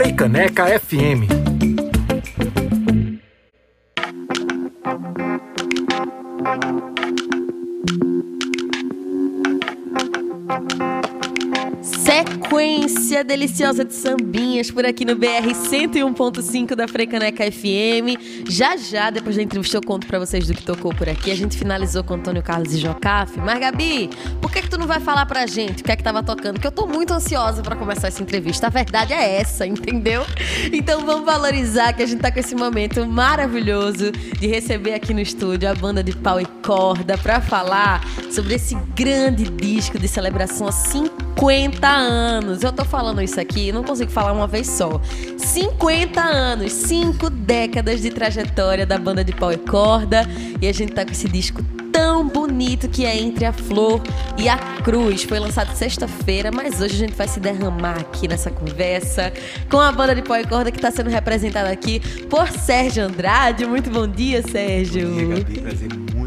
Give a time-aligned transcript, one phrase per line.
[0.00, 1.49] Freicaneca FM.
[13.20, 18.48] Sequência deliciosa de sambinhas por aqui no BR 101.5 da Frecaneca FM.
[18.48, 21.30] Já já, depois da entrevista, eu conto pra vocês do que tocou por aqui.
[21.30, 23.38] A gente finalizou com Antônio Carlos e Jocafe.
[23.38, 24.10] Mas, Gabi,
[24.40, 26.54] por que, que tu não vai falar pra gente o que é que tava tocando?
[26.54, 28.66] Porque eu tô muito ansiosa para começar essa entrevista.
[28.66, 30.24] A verdade é essa, entendeu?
[30.72, 35.20] Então vamos valorizar que a gente tá com esse momento maravilhoso de receber aqui no
[35.20, 40.68] estúdio a banda de pau e corda para falar sobre esse grande disco de celebração
[40.68, 40.72] a
[41.36, 42.62] 50 anos.
[42.62, 45.00] Eu tô falando isso aqui, não consigo falar uma vez só.
[45.36, 50.26] 50 anos, 5 décadas de trajetória da banda de pau e corda.
[50.60, 51.62] E a gente tá com esse disco
[51.92, 54.00] tão bonito que é Entre a Flor
[54.38, 55.24] e a Cruz.
[55.24, 59.32] Foi lançado sexta-feira, mas hoje a gente vai se derramar aqui nessa conversa
[59.70, 63.66] com a banda de pau e corda que está sendo representada aqui por Sérgio Andrade.
[63.66, 65.08] Muito bom dia, Sérgio.
[65.08, 66.19] Bom dia, Gabi.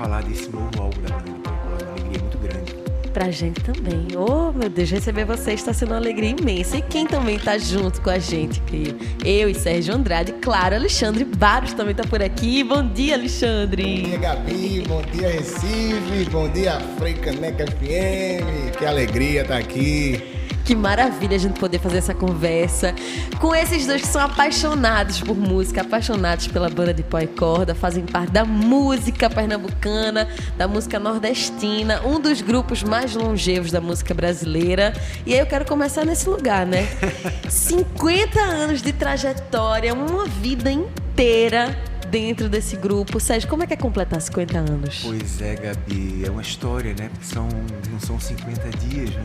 [0.00, 1.84] Falar desse novo álbum da banda corda.
[1.84, 2.74] Uma alegria muito grande.
[3.12, 4.06] Pra gente também.
[4.16, 6.78] Oh, meu Deus, receber você está sendo uma alegria imensa.
[6.78, 8.96] E quem também está junto com a gente aqui?
[9.22, 12.64] Eu e Sérgio Andrade, claro, Alexandre Barros também está por aqui.
[12.64, 13.82] Bom dia, Alexandre.
[13.82, 14.84] Bom dia, Gabi.
[14.88, 16.30] Bom dia, Recife.
[16.30, 18.78] Bom dia, Freicaneca FM.
[18.78, 20.22] Que alegria estar aqui.
[20.70, 22.94] Que maravilha a gente poder fazer essa conversa
[23.40, 27.74] com esses dois que são apaixonados por música, apaixonados pela banda de pó e corda,
[27.74, 34.14] fazem parte da música pernambucana, da música nordestina, um dos grupos mais longevos da música
[34.14, 34.92] brasileira.
[35.26, 36.86] E aí eu quero começar nesse lugar, né?
[37.50, 41.76] 50 anos de trajetória, uma vida inteira
[42.08, 43.18] dentro desse grupo.
[43.18, 45.00] Sérgio, como é que é completar 50 anos?
[45.02, 47.08] Pois é, Gabi, é uma história, né?
[47.08, 47.48] Porque são,
[47.90, 49.24] não são 50 dias, né?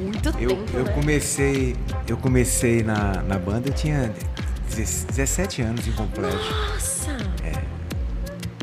[0.00, 0.64] Muito eu, tempo.
[0.74, 0.92] Eu né?
[0.92, 1.76] comecei,
[2.08, 4.12] eu comecei na, na banda, eu tinha
[4.74, 6.36] 17 anos em completo.
[6.36, 7.16] Nossa!
[7.44, 7.52] É,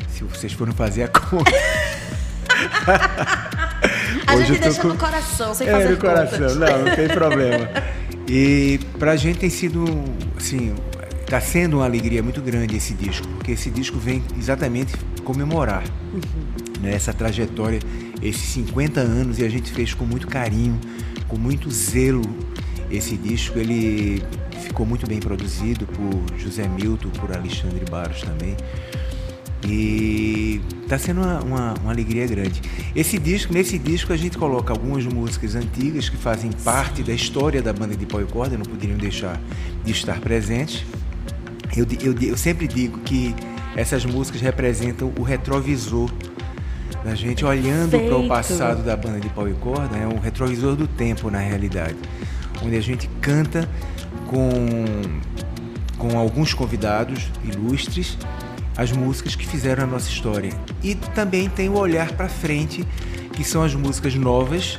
[0.08, 1.50] se vocês forem fazer a conta.
[4.26, 4.88] a gente deixa com...
[4.88, 6.56] no coração, sem é, fazer no coração, contas.
[6.56, 7.68] não, não tem problema.
[8.28, 9.84] E pra gente tem sido,
[10.36, 10.74] assim,
[11.26, 14.94] tá sendo uma alegria muito grande esse disco, porque esse disco vem exatamente
[15.24, 16.20] comemorar uhum.
[16.80, 17.80] né, essa trajetória,
[18.22, 20.78] esses 50 anos, e a gente fez com muito carinho,
[21.28, 22.22] com muito zelo
[22.90, 23.58] esse disco.
[23.58, 24.22] Ele
[24.62, 28.56] ficou muito bem produzido por José Milton, por Alexandre Barros também.
[29.66, 32.62] E está sendo uma, uma, uma, alegria grande.
[32.94, 37.60] Esse disco, nesse disco a gente coloca algumas músicas antigas que fazem parte da história
[37.60, 39.40] da banda de pau e corda, não poderiam deixar
[39.84, 40.84] de estar presentes.
[41.76, 43.34] Eu, eu, eu sempre digo que
[43.76, 46.10] essas músicas representam o retrovisor
[47.08, 50.76] da gente olhando para o passado da banda de pau e corda, é um retrovisor
[50.76, 51.96] do tempo na realidade,
[52.62, 53.66] onde a gente canta
[54.26, 54.44] com,
[55.96, 58.18] com alguns convidados ilustres
[58.76, 60.52] as músicas que fizeram a nossa história.
[60.82, 62.86] E também tem o olhar para frente,
[63.32, 64.78] que são as músicas novas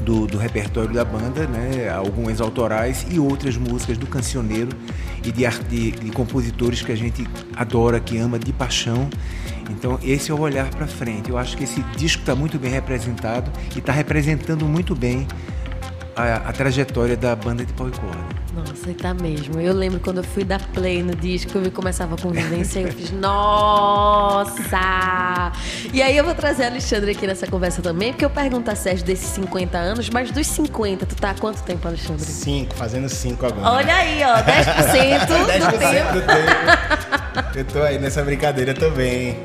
[0.00, 1.88] do, do, repertório da banda, né?
[1.88, 4.70] algumas autorais e outras músicas do cancioneiro
[5.24, 9.08] e de, de, de compositores que a gente adora, que ama de paixão.
[9.70, 11.30] Então esse é o olhar para frente.
[11.30, 15.26] Eu acho que esse disco está muito bem representado e está representando muito bem
[16.16, 18.40] a, a, trajetória da banda de pau e corda.
[18.54, 19.60] Nossa, e tá mesmo.
[19.60, 22.92] Eu lembro quando eu fui dar play no disco, eu começava a convivência e eu
[22.92, 24.80] fiz, nossa!
[25.92, 28.74] E aí eu vou trazer a Alexandre aqui nessa conversa também, porque eu pergunto a
[28.74, 32.24] Sérgio desses 50 anos, mas dos 50, tu tá há quanto tempo, Alexandre?
[32.24, 33.70] Cinco, fazendo cinco agora.
[33.70, 36.12] Olha aí, ó, 10%, 10 do tempo.
[36.14, 37.58] do tempo.
[37.58, 39.38] Eu tô aí nessa brincadeira também.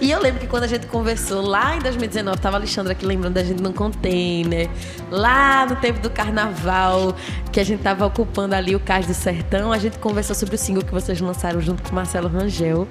[0.00, 3.06] E eu lembro que quando a gente conversou lá em 2019, tava a Alexandra aqui
[3.06, 4.68] lembrando da gente no container,
[5.10, 7.16] lá no tempo do carnaval,
[7.50, 10.58] que a gente tava ocupando ali o Cais do Sertão, a gente conversou sobre o
[10.58, 12.86] single que vocês lançaram junto com Marcelo Rangel.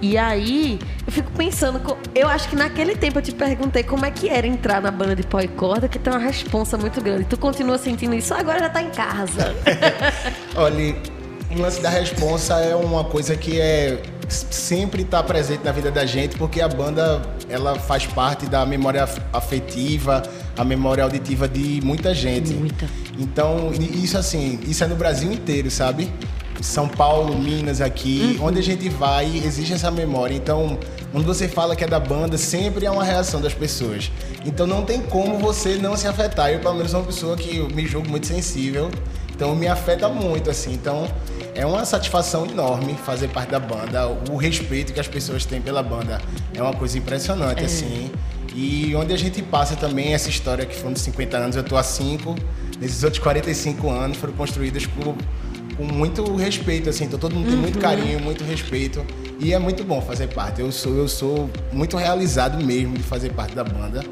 [0.00, 1.80] E aí, eu fico pensando,
[2.14, 5.14] eu acho que naquele tempo eu te perguntei como é que era entrar na banda
[5.14, 7.24] de pó e corda, que tem uma responsa muito grande.
[7.24, 9.54] Tu continua sentindo isso, agora já tá em casa.
[10.56, 10.96] Olha,
[11.54, 16.06] o lance da responsa é uma coisa que é sempre está presente na vida da
[16.06, 20.22] gente, porque a banda ela faz parte da memória afetiva,
[20.56, 22.52] a memória auditiva de muita gente.
[22.52, 22.86] Muita.
[23.18, 26.10] Então, isso assim, isso é no Brasil inteiro, sabe?
[26.60, 28.46] São Paulo, Minas, aqui, uhum.
[28.46, 30.34] onde a gente vai, existe essa memória.
[30.34, 30.78] Então,
[31.10, 34.10] quando você fala que é da banda, sempre é uma reação das pessoas.
[34.44, 36.50] Então, não tem como você não se afetar.
[36.50, 38.90] Eu, pelo menos, sou uma pessoa que me julgo muito sensível.
[39.34, 40.72] Então, me afeta muito, assim.
[40.72, 41.08] Então,
[41.54, 44.08] é uma satisfação enorme fazer parte da banda.
[44.30, 46.20] O respeito que as pessoas têm pela banda
[46.54, 47.66] é uma coisa impressionante, é.
[47.66, 48.10] assim.
[48.54, 51.76] E onde a gente passa também essa história que foram de 50 anos, eu tô
[51.76, 52.34] há 5,
[52.78, 55.14] nesses outros 45 anos foram construídas com,
[55.76, 59.04] com muito respeito, assim, então todo mundo tem muito carinho, muito respeito.
[59.38, 60.60] E é muito bom fazer parte.
[60.60, 64.04] Eu sou, eu sou muito realizado mesmo de fazer parte da banda.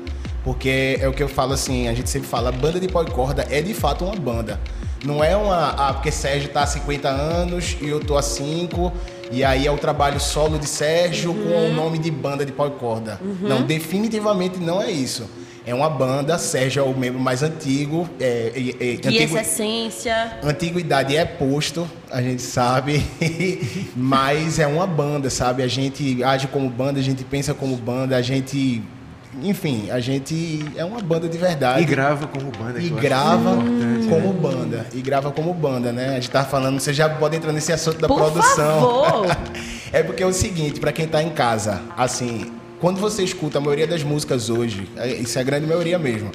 [0.42, 3.02] Porque é o que eu falo assim, a gente sempre fala, a banda de pó
[3.02, 4.58] e corda é de fato uma banda.
[5.04, 5.70] Não é uma.
[5.70, 8.92] Ah, porque Sérgio tá há 50 anos e eu tô há 5,
[9.30, 12.66] e aí é o trabalho solo de Sérgio com o nome de banda de pó
[12.66, 13.20] e corda.
[13.40, 15.28] Não, definitivamente não é isso.
[15.66, 18.08] É uma banda, Sérgio é o membro mais antigo.
[18.18, 20.38] É, é, é, Que antigo- essa essência.
[20.42, 23.04] Antiguidade é posto, a gente sabe,
[23.94, 25.62] mas é uma banda, sabe?
[25.62, 28.82] A gente age como banda, a gente pensa como banda, a gente.
[29.42, 31.82] Enfim, a gente é uma banda de verdade.
[31.82, 32.80] E grava como banda.
[32.80, 34.40] E grava importante, como né?
[34.40, 34.86] banda.
[34.92, 36.10] E grava como banda, né?
[36.10, 38.80] A gente tá falando, você já pode entrar nesse assunto da Por produção.
[38.80, 39.26] favor.
[39.92, 42.50] é porque é o seguinte, pra quem tá em casa, assim,
[42.80, 46.30] quando você escuta a maioria das músicas hoje, é- isso é a grande maioria mesmo.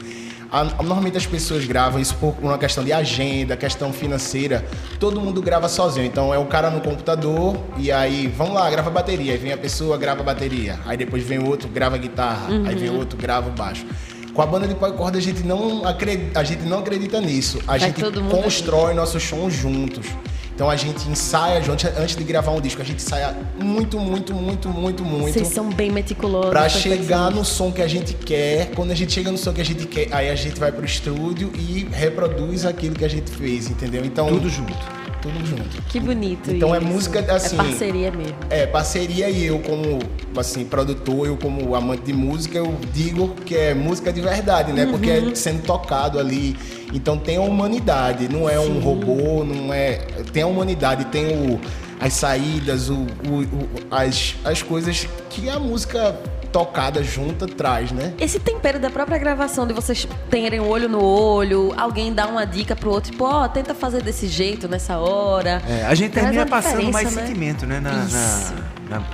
[0.62, 4.66] A- normalmente as pessoas gravam isso por uma questão de agenda, questão financeira.
[5.00, 6.06] Todo mundo grava sozinho.
[6.06, 9.34] Então é o cara no computador e aí, vamos lá, grava bateria.
[9.34, 10.80] Aí vem a pessoa, grava bateria.
[10.86, 12.48] Aí depois vem outro, grava guitarra.
[12.66, 13.86] Aí vem outro, grava o baixo.
[14.34, 17.22] Com a banda de pau e corda a gente não acredita, a gente não acredita
[17.22, 17.60] nisso.
[17.68, 18.02] A Vai gente
[18.44, 20.08] constrói nossos sons juntos.
[20.56, 24.34] Então a gente ensaia junto antes de gravar um disco, a gente ensaia muito, muito,
[24.34, 25.34] muito, muito, muito.
[25.34, 26.50] Vocês são bem meticulosos.
[26.50, 29.60] Pra chegar no som que a gente quer, quando a gente chega no som que
[29.60, 33.30] a gente quer, aí a gente vai pro estúdio e reproduz aquilo que a gente
[33.32, 34.06] fez, entendeu?
[34.06, 34.74] Então Tudo junto.
[35.22, 35.82] tudo junto.
[35.90, 36.88] Que bonito Então é isso.
[36.88, 38.36] música, assim- É parceria mesmo.
[38.50, 40.00] É, parceria e eu como,
[40.38, 44.86] assim, produtor, eu como amante de música, eu digo que é música de verdade, né?
[44.86, 45.32] Porque Uhum.
[45.32, 46.56] é sendo tocado ali.
[46.96, 49.96] Então tem a humanidade, não é um robô, não é...
[50.32, 51.60] Tem a humanidade, tem o,
[52.00, 52.94] as saídas, o,
[53.28, 56.16] o- o- as, as coisas que a música
[56.54, 58.14] tocada junta traz, né?
[58.18, 62.46] Esse tempero da própria gravação, de vocês terem o olho no olho, alguém dá uma
[62.46, 65.62] dica pro outro, tipo, ó, tenta fazer desse jeito nessa hora.
[65.68, 67.26] É, a gente Traz termina passando mais né?
[67.28, 67.82] sentimento, né?
[67.82, 68.54] Na, Isso.
[68.90, 69.06] na, na,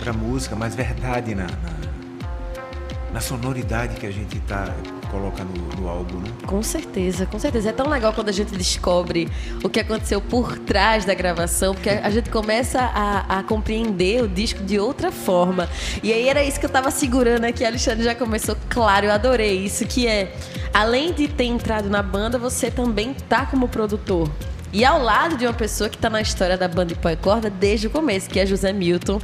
[0.00, 1.78] pra música, mais verdade na, na,
[3.12, 4.66] na sonoridade que a gente tá,
[5.10, 6.28] coloca no, no álbum, né?
[6.46, 7.70] Com certeza, com certeza.
[7.70, 9.28] É tão legal quando a gente descobre
[9.62, 14.28] o que aconteceu por trás da gravação, porque a gente começa a, a compreender o
[14.28, 15.68] disco de outra forma.
[16.02, 18.56] E aí era isso que eu tava segurando aqui, a Alexandre já começou.
[18.68, 20.34] Claro, eu adorei isso, que é,
[20.72, 24.30] além de ter entrado na banda, você também tá como produtor.
[24.70, 27.16] E ao lado de uma pessoa que tá na história da banda de pó e
[27.16, 29.18] corda desde o começo, que é José Milton.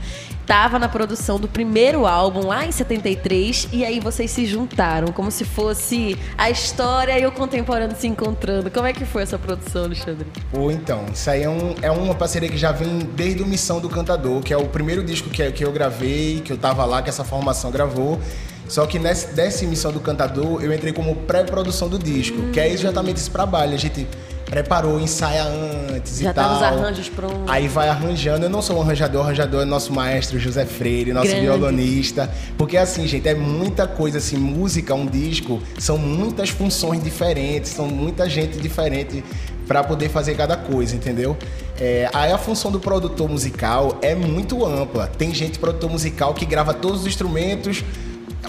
[0.47, 5.31] Tava na produção do primeiro álbum lá em 73 e aí vocês se juntaram, como
[5.31, 8.71] se fosse a história e o contemporâneo se encontrando.
[8.71, 10.27] Como é que foi essa produção, Alexandre?
[10.53, 13.81] Ou então, isso aí é, um- é uma parceria que já vem desde o Missão
[13.81, 17.01] do Cantador, que é o primeiro disco que, que eu gravei, que eu tava lá,
[17.01, 18.21] que essa formação gravou.
[18.69, 22.69] Só que nesse, dessa Missão do Cantador, eu entrei como pré-produção do disco, que é
[22.71, 23.75] exatamente esse trabalho.
[23.75, 24.07] A gente
[24.45, 26.55] preparou, ensaia antes Já e tá tal.
[26.55, 27.49] nos arranjos prontos.
[27.49, 28.45] Aí vai arranjando.
[28.47, 31.43] Eu não sou um arranjador, o arranjador é nosso maestro José Freire, nosso Grande.
[31.43, 32.31] violonista.
[32.57, 37.87] Porque assim, gente, é muita coisa assim, música, um disco, são muitas funções diferentes, são
[37.87, 39.25] muita gente diferente
[39.67, 41.37] para poder fazer cada coisa, entendeu?
[41.81, 45.07] É, aí a função do produtor musical é muito ampla.
[45.07, 47.83] Tem gente produtor musical que grava todos os instrumentos,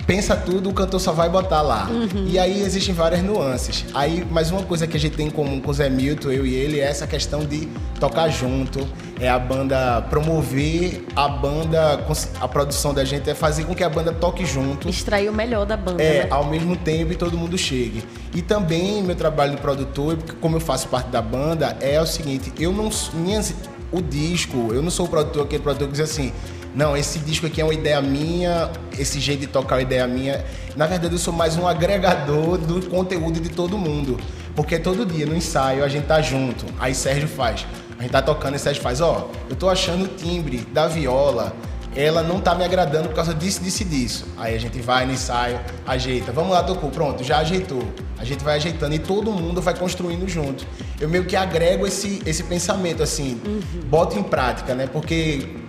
[0.05, 1.87] pensa tudo, o cantor só vai botar lá.
[2.27, 3.85] E aí existem várias nuances.
[3.93, 6.45] Aí, mais uma coisa que a gente tem em comum com o Zé Milton, eu
[6.45, 7.67] e ele, é essa questão de
[7.99, 8.87] tocar junto,
[9.19, 12.03] é a banda promover a banda,
[12.41, 14.89] a produção da gente é fazer com que a banda toque junto.
[14.89, 16.27] Extrair o melhor da banda, É, né?
[16.29, 18.03] ao mesmo tempo e todo mundo chegue.
[18.33, 22.51] E também meu trabalho de produtor, como eu faço parte da banda, é o seguinte,
[22.59, 23.53] eu não minhas
[23.91, 26.33] o disco, eu não sou o produtor, aquele produtor que diz assim,
[26.75, 30.05] não, esse disco aqui é uma ideia minha, esse jeito de tocar é uma ideia
[30.05, 30.43] minha.
[30.75, 34.19] Na verdade, eu sou mais um agregador do conteúdo de todo mundo.
[34.53, 36.65] Porque todo dia no ensaio a gente tá junto.
[36.77, 37.65] Aí Sérgio faz.
[37.97, 41.55] A gente tá tocando e Sérgio faz, ó, eu tô achando o timbre da viola,
[41.95, 44.25] ela não tá me agradando por causa disso, disso e disso.
[44.37, 46.33] Aí a gente vai no ensaio, ajeita.
[46.33, 46.89] Vamos lá, tocou.
[46.89, 47.83] Pronto, já ajeitou.
[48.17, 50.67] A gente vai ajeitando e todo mundo vai construindo junto.
[50.99, 53.39] Eu meio que agrego esse, esse pensamento, assim,
[53.85, 54.87] boto em prática, né?
[54.87, 55.63] Porque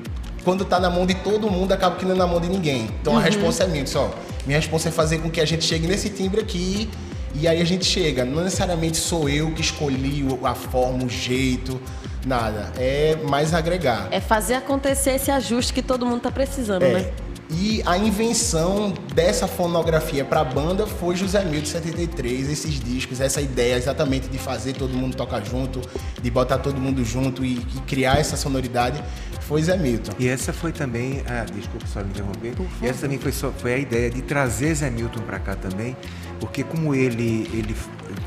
[0.47, 2.89] quando tá na mão de todo mundo, acaba que não é na mão de ninguém.
[3.03, 4.15] Então a resposta é minha, só.
[4.47, 6.89] Minha resposta é fazer com que a gente chegue nesse timbre aqui
[7.35, 8.25] e aí a gente chega.
[8.25, 11.81] Não necessariamente sou eu que escolhi a forma, o jeito,
[12.25, 12.73] nada.
[12.79, 14.07] É mais agregar.
[14.13, 16.93] É fazer acontecer esse ajuste que todo mundo tá precisando, É.
[16.93, 17.13] né?
[17.51, 23.41] E a invenção dessa fonografia para a banda foi José Milton 73, esses discos, essa
[23.41, 25.81] ideia exatamente de fazer todo mundo tocar junto,
[26.21, 29.01] de botar todo mundo junto e, e criar essa sonoridade,
[29.47, 30.13] foi Zé Milton.
[30.19, 33.79] E essa foi também, ah, desculpa só me interromper, essa também foi, só, foi a
[33.79, 35.97] ideia de trazer Zé Milton para cá também,
[36.41, 37.75] porque como ele, ele,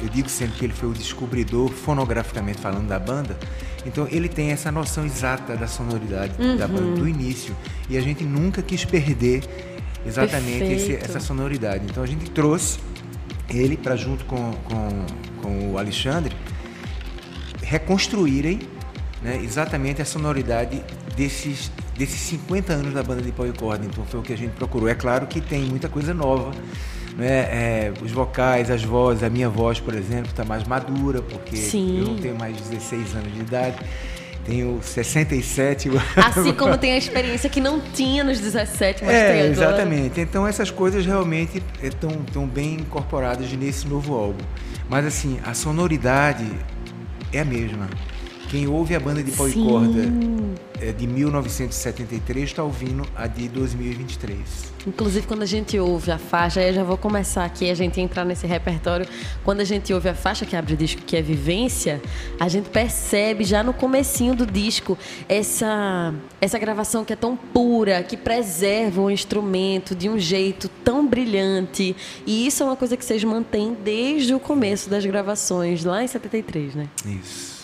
[0.01, 3.37] eu digo sempre que ele foi o descobridor, fonograficamente falando, da banda,
[3.85, 6.57] então ele tem essa noção exata da sonoridade uhum.
[6.57, 7.55] da banda do início,
[7.89, 9.43] e a gente nunca quis perder
[10.05, 11.85] exatamente esse, essa sonoridade.
[11.85, 12.79] Então a gente trouxe
[13.49, 15.05] ele para junto com, com,
[15.41, 16.33] com o Alexandre
[17.61, 18.59] reconstruírem
[19.21, 20.81] né, exatamente a sonoridade
[21.19, 23.85] desses, desses 50 anos da banda de pau e corda.
[23.85, 24.87] Então foi o que a gente procurou.
[24.87, 26.51] É claro que tem muita coisa nova.
[27.17, 27.27] Né?
[27.27, 31.99] É, os vocais, as vozes, a minha voz, por exemplo, está mais madura, porque Sim.
[31.99, 33.75] eu não tenho mais 16 anos de idade.
[34.45, 35.89] Tenho 67.
[36.15, 39.51] Assim como tem a experiência que não tinha nos 17, mas é, tem agora.
[39.51, 40.21] Exatamente.
[40.21, 44.45] Então essas coisas realmente estão bem incorporadas nesse novo álbum.
[44.89, 46.49] Mas assim, a sonoridade
[47.33, 47.89] é a mesma.
[48.49, 49.63] Quem ouve a banda de pau Sim.
[49.63, 50.01] e corda
[50.81, 54.39] é, de 1973 está ouvindo a de 2023.
[54.87, 58.25] Inclusive, quando a gente ouve a faixa, eu já vou começar aqui a gente entrar
[58.25, 59.05] nesse repertório.
[59.43, 62.01] Quando a gente ouve a faixa que abre o disco, que é Vivência,
[62.39, 68.01] a gente percebe já no comecinho do disco essa, essa gravação que é tão pura,
[68.01, 71.95] que preserva o instrumento de um jeito tão brilhante.
[72.25, 76.07] E isso é uma coisa que vocês mantêm desde o começo das gravações, lá em
[76.07, 76.87] 73, né?
[77.05, 77.58] Isso.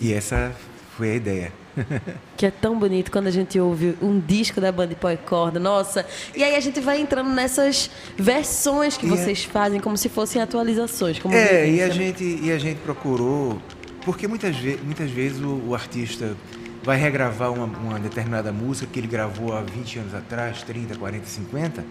[0.00, 0.52] E essa
[0.96, 1.52] foi a ideia.
[2.36, 6.06] que é tão bonito quando a gente ouve um disco da banda de corda, nossa.
[6.34, 10.40] E aí a gente vai entrando nessas versões que e vocês fazem como se fossem
[10.42, 11.18] atualizações.
[11.18, 11.92] Como é, e a, né?
[11.92, 13.60] gente, e a gente procurou,
[14.04, 16.36] porque muitas, ve muitas vezes o, o artista
[16.82, 21.26] vai regravar uma, uma, determinada música que ele gravou há 20 anos atrás, 30, 40,
[21.26, 21.84] 50,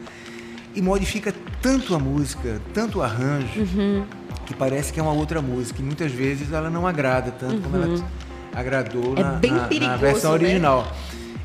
[0.76, 4.19] e modifica tanto a música, tanto o arranjo, uhum
[4.50, 7.62] que parece que é uma outra música e muitas vezes ela não agrada tanto uhum.
[7.62, 8.04] como ela uhum.
[8.52, 10.38] agradou é na, na, na, versão né?
[10.38, 10.82] original.
[10.82, 10.92] Né?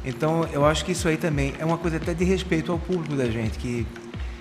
[0.06, 3.14] Então eu acho que isso aí também é uma coisa até de respeito ao público
[3.14, 3.86] da gente, que,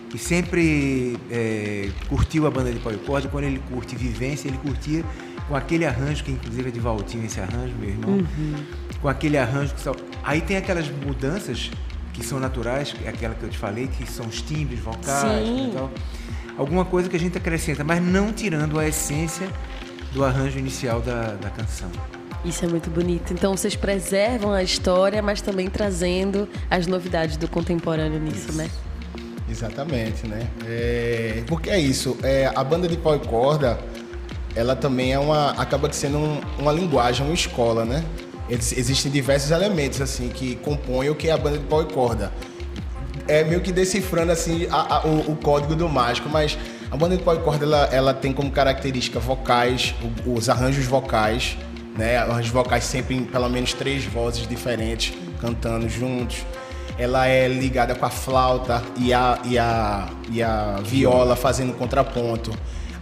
[0.10, 4.58] que sempre é, curtiu a banda de pau e corda, quando ele curte vivência, ele
[4.60, 5.03] curtia
[5.50, 8.55] com aquele arranjo, que inclusive é de Valtinho esse arranjo, meu irmão, uhum.
[9.01, 9.82] com aquele arranjo que
[10.24, 11.70] Aí tem aquelas mudanças
[12.13, 15.72] que são naturais, é aquela que eu te falei, que são os timbres vocais e
[15.74, 15.91] tal
[16.57, 19.48] alguma coisa que a gente acrescenta, mas não tirando a essência
[20.12, 21.89] do arranjo inicial da, da canção.
[22.45, 23.33] Isso é muito bonito.
[23.33, 28.57] Então vocês preservam a história, mas também trazendo as novidades do contemporâneo nisso, isso.
[28.57, 28.69] né?
[29.50, 30.48] Exatamente, né?
[30.65, 32.17] É, porque é isso.
[32.22, 33.79] É, a banda de pau e corda,
[34.55, 38.03] ela também é uma, acaba sendo um, uma linguagem, uma escola, né?
[38.50, 42.29] existem diversos elementos assim que compõem o que é a banda de pau e corda
[43.27, 46.58] é meio que decifrando assim a, a, o, o, código do mágico, mas
[46.92, 51.58] a banda de polycorda ela, ela tem como característica vocais, os arranjos vocais,
[51.98, 52.18] né?
[52.18, 56.46] Arranjos vocais sempre em pelo menos três vozes diferentes cantando juntos.
[56.98, 62.51] Ela é ligada com a flauta e a, e a, e a viola fazendo contraponto.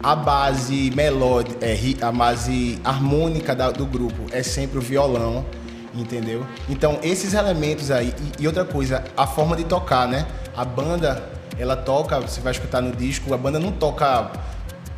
[0.02, 5.46] A base melódica, é, a base harmônica do grupo é sempre o violão
[5.94, 6.46] entendeu?
[6.70, 10.26] Então, esses elementos aí, e, e, outra coisa, a forma de tocar, né?
[10.56, 14.32] A banda, ela toca, você vai escutar no disco, a banda não toca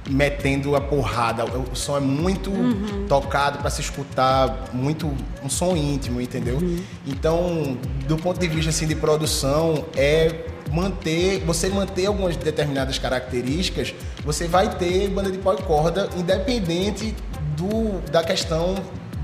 [0.10, 3.06] metendo a porrada, o som é muito uhum.
[3.08, 6.58] tocado para se escutar, muito um som íntimo, entendeu?
[6.58, 6.80] Uhum.
[7.08, 13.94] Então, do ponto de vista assim de produção, é manter, você manter algumas determinadas características,
[14.26, 17.16] você vai ter banda de pau e corda independente
[17.56, 18.76] do, da questão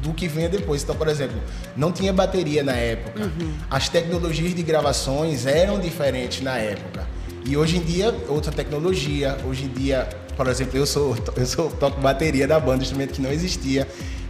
[0.02, 0.84] do que venha depois.
[0.84, 1.38] Então, por exemplo,
[1.76, 3.24] não tinha bateria na época.
[3.24, 3.54] Uhum.
[3.70, 7.08] As tecnologias de gravações eram diferentes na época.
[7.46, 9.38] E hoje em dia, outra tecnologia.
[9.46, 13.22] Hoje em dia, por exemplo, eu sou eu sou toco bateria da banda, instrumento que
[13.22, 13.88] não existia.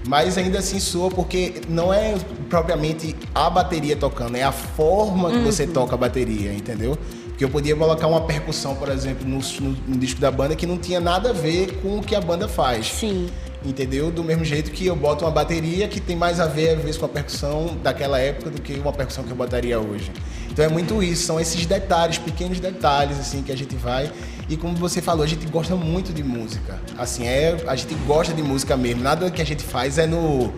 [0.07, 2.15] Mas ainda assim soa porque não é
[2.49, 5.43] propriamente a bateria tocando, é a forma que uhum.
[5.43, 6.97] você toca a bateria, entendeu?
[7.27, 10.65] Porque eu podia colocar uma percussão, por exemplo, no, no, no disco da banda que
[10.65, 12.87] não tinha nada a ver com o que a banda faz.
[12.87, 13.29] Sim
[13.63, 14.11] entendeu?
[14.11, 16.97] Do mesmo jeito que eu boto uma bateria que tem mais a ver, às vezes,
[16.97, 20.11] com a percussão daquela época do que uma percussão que eu botaria hoje.
[20.51, 24.11] Então é muito isso, são esses detalhes, pequenos detalhes, assim, que a gente vai.
[24.49, 26.79] E como você falou, a gente gosta muito de música.
[26.97, 29.03] Assim, é, a gente gosta de música mesmo.
[29.03, 30.51] Nada que a gente faz é no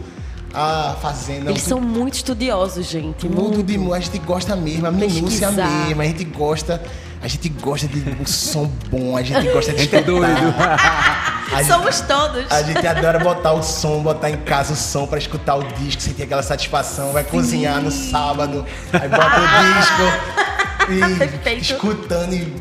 [0.54, 1.50] a fazenda.
[1.50, 3.16] Eles são muito estudiosos, gente.
[3.18, 3.64] Tudo muito.
[3.64, 6.82] de a gente gosta mesmo, a minúcia mesmo, a gente gosta.
[7.22, 10.02] A gente gosta de um som bom, a gente gosta de escutar.
[10.04, 10.56] doido.
[11.66, 12.52] Somos todos.
[12.52, 16.02] A gente adora botar o som, botar em casa o som para escutar o disco,
[16.02, 17.30] sentir aquela satisfação, vai Sim.
[17.30, 21.52] cozinhar no sábado, aí bota o disco.
[21.52, 22.54] e escutando e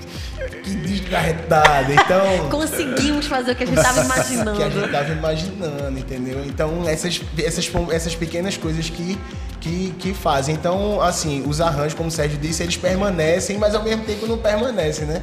[0.62, 1.92] que descarretado.
[1.92, 2.48] Então.
[2.50, 4.56] Conseguimos fazer o que a gente estava imaginando.
[4.56, 6.44] que a gente estava imaginando, entendeu?
[6.44, 9.18] Então, essas, essas, essas pequenas coisas que,
[9.60, 10.54] que, que fazem.
[10.54, 14.38] Então, assim, os arranjos, como o Sérgio disse, eles permanecem, mas ao mesmo tempo não
[14.38, 15.22] permanecem, né?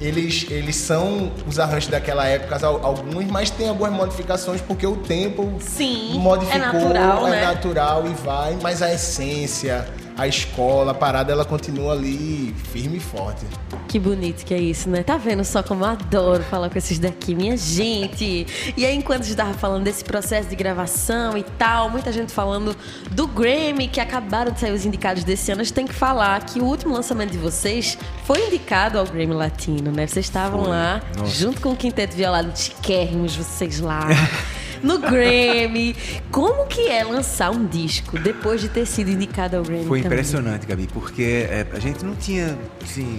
[0.00, 5.52] Eles, eles são os arranjos daquela época, alguns, mas tem algumas modificações porque o tempo
[5.60, 7.44] Sim, modificou, é natural, é né?
[7.44, 9.86] natural e vai, mas a essência,
[10.16, 13.46] a escola, a parada, ela continua ali firme e forte.
[13.88, 15.02] Que bonito que é isso, né?
[15.02, 18.46] Tá vendo só como eu adoro falar com esses daqui, minha gente?
[18.76, 22.32] E aí, enquanto a gente tava falando desse processo de gravação e tal, muita gente
[22.32, 22.76] falando
[23.10, 26.44] do Grammy, que acabaram de sair os indicados desse ano, a gente tem que falar
[26.44, 30.06] que o último lançamento de vocês foi indicado ao Grammy Latino, né?
[30.06, 31.34] Vocês estavam lá, Nossa.
[31.34, 34.06] junto com o Quinteto Violado, chiquérrimos vocês lá.
[34.82, 35.94] no Grammy.
[36.30, 39.86] Como que é lançar um disco depois de ter sido indicado ao Grammy?
[39.86, 40.18] Foi também?
[40.18, 43.18] impressionante, Gabi, porque é, a gente não tinha assim,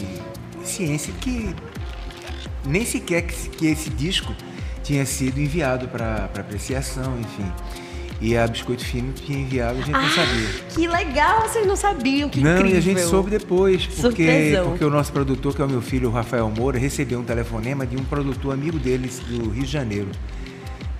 [0.63, 1.55] ciência que
[2.65, 4.35] nem sequer que, que esse disco
[4.83, 7.51] tinha sido enviado para apreciação, enfim.
[8.19, 10.47] E a Biscoito Fino tinha enviado, a gente ah, não sabia.
[10.69, 12.69] Que legal, vocês não sabiam, que não, incrível.
[12.69, 15.81] Não, e a gente soube depois, porque, porque o nosso produtor, que é o meu
[15.81, 19.71] filho, o Rafael Moura, recebeu um telefonema de um produtor amigo deles do Rio de
[19.71, 20.09] Janeiro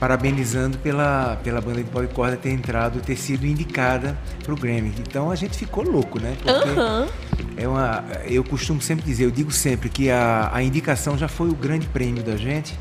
[0.01, 4.58] parabenizando pela, pela banda de pau e corda ter entrado, ter sido indicada para o
[4.58, 4.91] Grammy.
[5.00, 6.36] Então a gente ficou louco, né?
[6.41, 7.08] Porque uhum.
[7.55, 11.50] é uma, eu costumo sempre dizer, eu digo sempre que a, a indicação já foi
[11.50, 12.74] o grande prêmio da gente.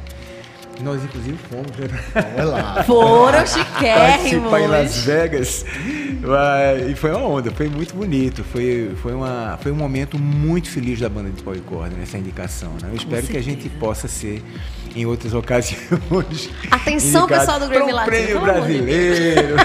[0.82, 1.70] Nós, inclusive, fomos.
[1.76, 2.44] Né?
[2.44, 2.82] lá.
[2.84, 4.50] Foram chiquérrimos.
[4.50, 5.64] Participar em Las Vegas.
[6.88, 8.44] E foi uma onda, foi muito bonito.
[8.44, 12.70] Foi, foi, uma, foi um momento muito feliz da banda de e corda nessa indicação.
[12.82, 12.88] Né?
[12.90, 14.42] Eu espero que a gente possa ser
[14.94, 16.50] em outras ocasiões.
[16.70, 18.16] Atenção, pessoal do Grammy Latino.
[18.16, 19.56] prêmio brasileiro.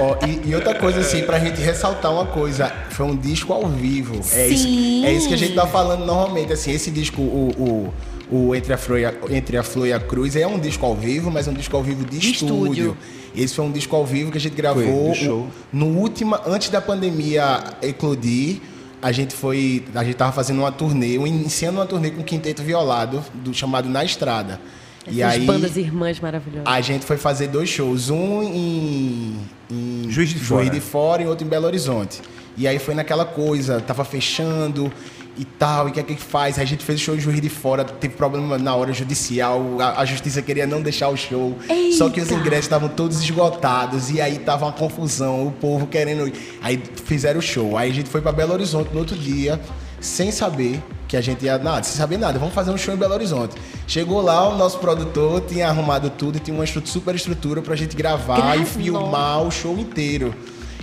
[0.00, 3.68] oh, e, e, outra coisa, assim, pra gente ressaltar uma coisa, foi um disco ao
[3.68, 4.22] vivo.
[4.22, 4.38] Sim.
[4.38, 4.66] É isso,
[5.06, 6.52] é isso que a gente tá falando normalmente.
[6.52, 7.94] Assim, esse disco, o, o,
[8.30, 10.84] o Entre, a Flor e a, Entre a Flor e a Cruz, é um disco
[10.84, 12.56] ao vivo, mas é um disco ao vivo de, de estúdio.
[12.72, 12.96] estúdio.
[13.34, 16.80] Esse foi um disco ao vivo que a gente gravou foi, no última, antes da
[16.80, 18.60] pandemia eclodir
[19.00, 19.84] a gente foi.
[19.94, 23.88] A gente tava fazendo uma turnê, iniciando uma turnê com o Quinteto Violado, do, chamado
[23.88, 24.60] Na Estrada.
[25.02, 26.66] Essas e aí, bandas irmãs maravilhosas.
[26.66, 29.36] A gente foi fazer dois shows, um em,
[29.70, 30.64] em Juiz de Fora.
[30.64, 32.20] Juiz de Fora e outro em Belo Horizonte.
[32.56, 34.92] E aí foi naquela coisa, tava fechando,
[35.38, 36.58] e tal, e o que é que faz?
[36.58, 40.00] A gente fez o show em Juiz de Fora, teve problema na hora judicial, a,
[40.00, 41.96] a justiça queria não deixar o show, Eita.
[41.96, 46.32] só que os ingressos estavam todos esgotados, e aí tava uma confusão, o povo querendo.
[46.60, 47.78] Aí fizeram o show.
[47.78, 49.60] Aí a gente foi para Belo Horizonte no outro dia,
[50.00, 52.96] sem saber que a gente ia nada, sem saber nada, vamos fazer um show em
[52.96, 53.56] Belo Horizonte.
[53.86, 57.96] Chegou lá, o nosso produtor tinha arrumado tudo e tinha uma super estrutura pra gente
[57.96, 60.34] gravar Grave, e filmar o show inteiro.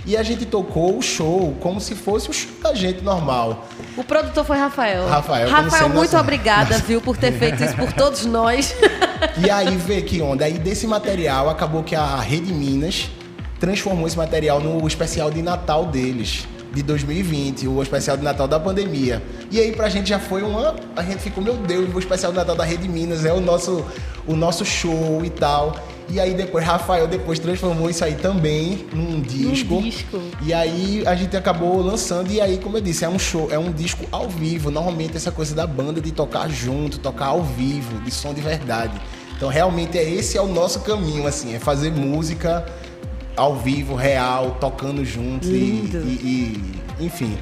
[0.06, 3.66] E a gente tocou o show como se fosse o show da gente normal.
[3.96, 5.08] O produtor foi Rafael.
[5.08, 6.20] Rafael, Rafael muito nossa...
[6.20, 8.74] obrigada, viu, por ter feito isso por todos nós.
[9.42, 10.44] E aí, vê que onda.
[10.44, 13.08] Aí desse material, acabou que a Rede Minas
[13.58, 18.60] transformou esse material no especial de Natal deles de 2020, o especial de Natal da
[18.60, 19.22] pandemia.
[19.50, 20.76] E aí pra gente já foi uma.
[20.94, 23.84] A gente ficou, meu Deus, o especial de Natal da Rede Minas é o nosso,
[24.26, 25.74] o nosso show e tal.
[26.08, 29.76] E aí depois, Rafael depois transformou isso aí também num disco.
[29.76, 30.22] Um disco.
[30.42, 33.58] E aí a gente acabou lançando, e aí, como eu disse, é um show, é
[33.58, 34.70] um disco ao vivo.
[34.70, 39.00] Normalmente essa coisa da banda de tocar junto, tocar ao vivo, de som de verdade.
[39.36, 42.64] Então realmente é esse é o nosso caminho, assim, é fazer música
[43.36, 47.36] ao vivo, real, tocando juntos e, e, e, enfim.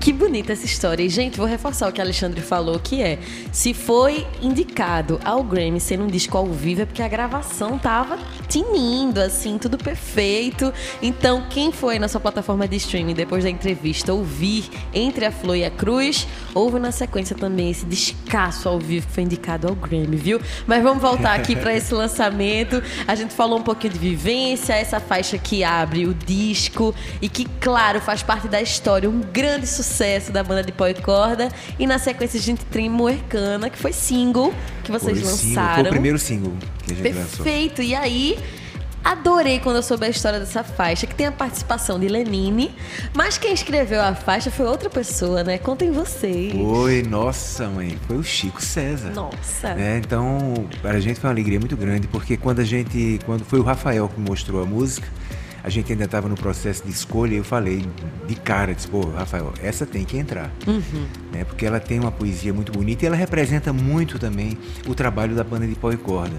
[0.00, 1.02] Que bonita essa história.
[1.02, 3.18] E, gente, vou reforçar o que a Alexandre falou, que é,
[3.52, 8.18] se foi indicado ao Grammy sendo um disco ao vivo, é porque a gravação tava
[8.48, 10.72] tinindo, assim, tudo perfeito.
[11.00, 15.56] Então, quem foi na sua plataforma de streaming depois da entrevista ouvir Entre a Flor
[15.56, 19.74] e a Cruz, ouve na sequência também esse descasso ao vivo que foi indicado ao
[19.74, 20.40] Grammy, viu?
[20.66, 22.82] Mas vamos voltar aqui para esse lançamento.
[23.06, 27.44] A gente falou um pouquinho de vivência, essa faixa que abre o disco e que,
[27.60, 31.48] claro, faz parte da história, um grande sucesso sucesso da banda de pó e corda.
[31.78, 35.38] E na sequência a gente tem Moercana, que foi single que vocês foi lançaram.
[35.38, 35.74] Single.
[35.74, 36.52] Foi o primeiro single
[36.84, 37.18] que a gente Perfeito.
[37.18, 37.44] lançou.
[37.44, 37.82] Perfeito.
[37.82, 38.38] E aí,
[39.04, 42.72] Adorei quando eu soube a história dessa faixa, que tem a participação de Lenine,
[43.12, 45.58] mas quem escreveu a faixa foi outra pessoa, né?
[45.58, 46.52] Contem vocês.
[46.52, 49.10] Foi, nossa, mãe, foi o Chico César.
[49.10, 49.70] Nossa.
[49.70, 53.44] É, então, para a gente foi uma alegria muito grande, porque quando a gente, quando
[53.44, 55.08] foi o Rafael que mostrou a música,
[55.64, 57.86] a gente ainda estava no processo de escolha e eu falei
[58.26, 60.50] de cara, disse, pô, Rafael, essa tem que entrar.
[60.66, 61.06] Uhum.
[61.32, 61.44] Né?
[61.44, 65.44] Porque ela tem uma poesia muito bonita e ela representa muito também o trabalho da
[65.44, 66.36] banda de pau e corda.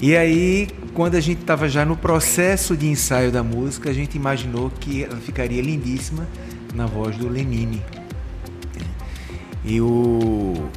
[0.00, 4.16] E aí, quando a gente estava já no processo de ensaio da música, a gente
[4.16, 6.28] imaginou que ela ficaria lindíssima
[6.74, 7.82] na voz do Lenine.
[9.64, 10.68] E o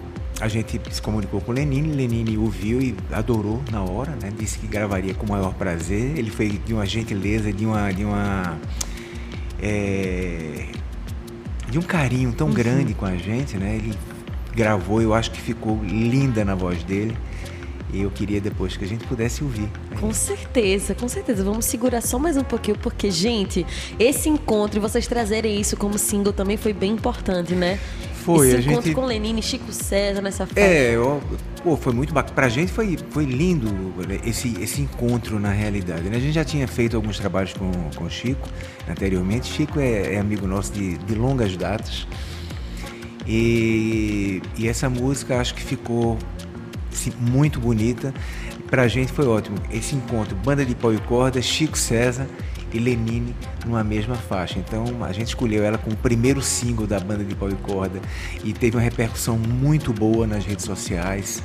[0.41, 4.33] a gente se comunicou com o Lenine, Lenine ouviu e adorou na hora, né?
[4.35, 6.17] Disse que gravaria com o maior prazer.
[6.17, 8.57] Ele foi de uma gentileza, de uma de uma
[9.61, 10.65] é,
[11.69, 12.53] de um carinho tão uhum.
[12.53, 13.75] grande com a gente, né?
[13.75, 13.93] Ele
[14.55, 17.15] gravou, eu acho que ficou linda na voz dele.
[17.93, 19.69] E eu queria depois que a gente pudesse ouvir.
[19.99, 21.43] Com certeza, com certeza.
[21.43, 23.65] Vamos segurar só mais um pouquinho, porque, gente,
[23.99, 27.77] esse encontro e vocês trazerem isso como single também foi bem importante, né?
[28.23, 28.95] Foi, Esse a encontro gente...
[28.95, 30.59] com Lenine, Chico César nessa fase.
[30.59, 31.21] É, eu,
[31.63, 32.35] pô, foi muito bacana.
[32.35, 33.67] Pra gente foi, foi lindo
[34.23, 36.03] esse, esse encontro na realidade.
[36.03, 36.17] Né?
[36.17, 38.47] A gente já tinha feito alguns trabalhos com, com o Chico
[38.89, 39.51] anteriormente.
[39.51, 42.07] Chico é, é amigo nosso de, de longas datas.
[43.27, 46.17] E, e essa música acho que ficou
[46.91, 48.13] assim, muito bonita.
[48.69, 49.57] Pra gente foi ótimo.
[49.71, 52.27] Esse encontro, banda de pau e corda, Chico César
[52.73, 54.59] e Lenine numa mesma faixa.
[54.59, 57.99] Então a gente escolheu ela como o primeiro single da banda de pau e corda
[58.43, 61.41] e teve uma repercussão muito boa nas redes sociais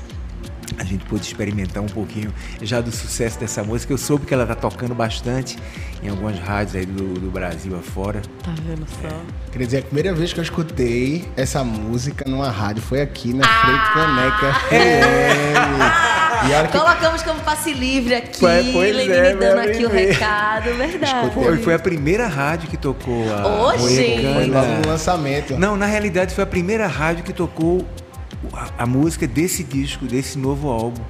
[0.79, 3.93] a gente pôde experimentar um pouquinho já do sucesso dessa música.
[3.93, 5.57] Eu soube que ela está tocando bastante
[6.03, 8.21] em algumas rádios aí do, do Brasil afora.
[8.43, 9.09] Tá vendo só?
[9.09, 9.21] É.
[9.53, 13.45] Quer dizer, a primeira vez que eu escutei essa música numa rádio foi aqui na
[13.45, 13.93] ah!
[13.95, 14.73] Caneca FM.
[14.73, 16.17] É.
[16.41, 16.79] Que...
[16.79, 21.31] Colocamos como passe livre aqui, pois é, dando aqui o recado, verdade.
[21.33, 24.19] Foi, foi, a primeira rádio que tocou a Oxi.
[24.35, 25.59] Foi logo no lançamento.
[25.59, 27.87] Não, na realidade foi a primeira rádio que tocou
[28.53, 31.03] a, a, música desse disco, desse novo álbum,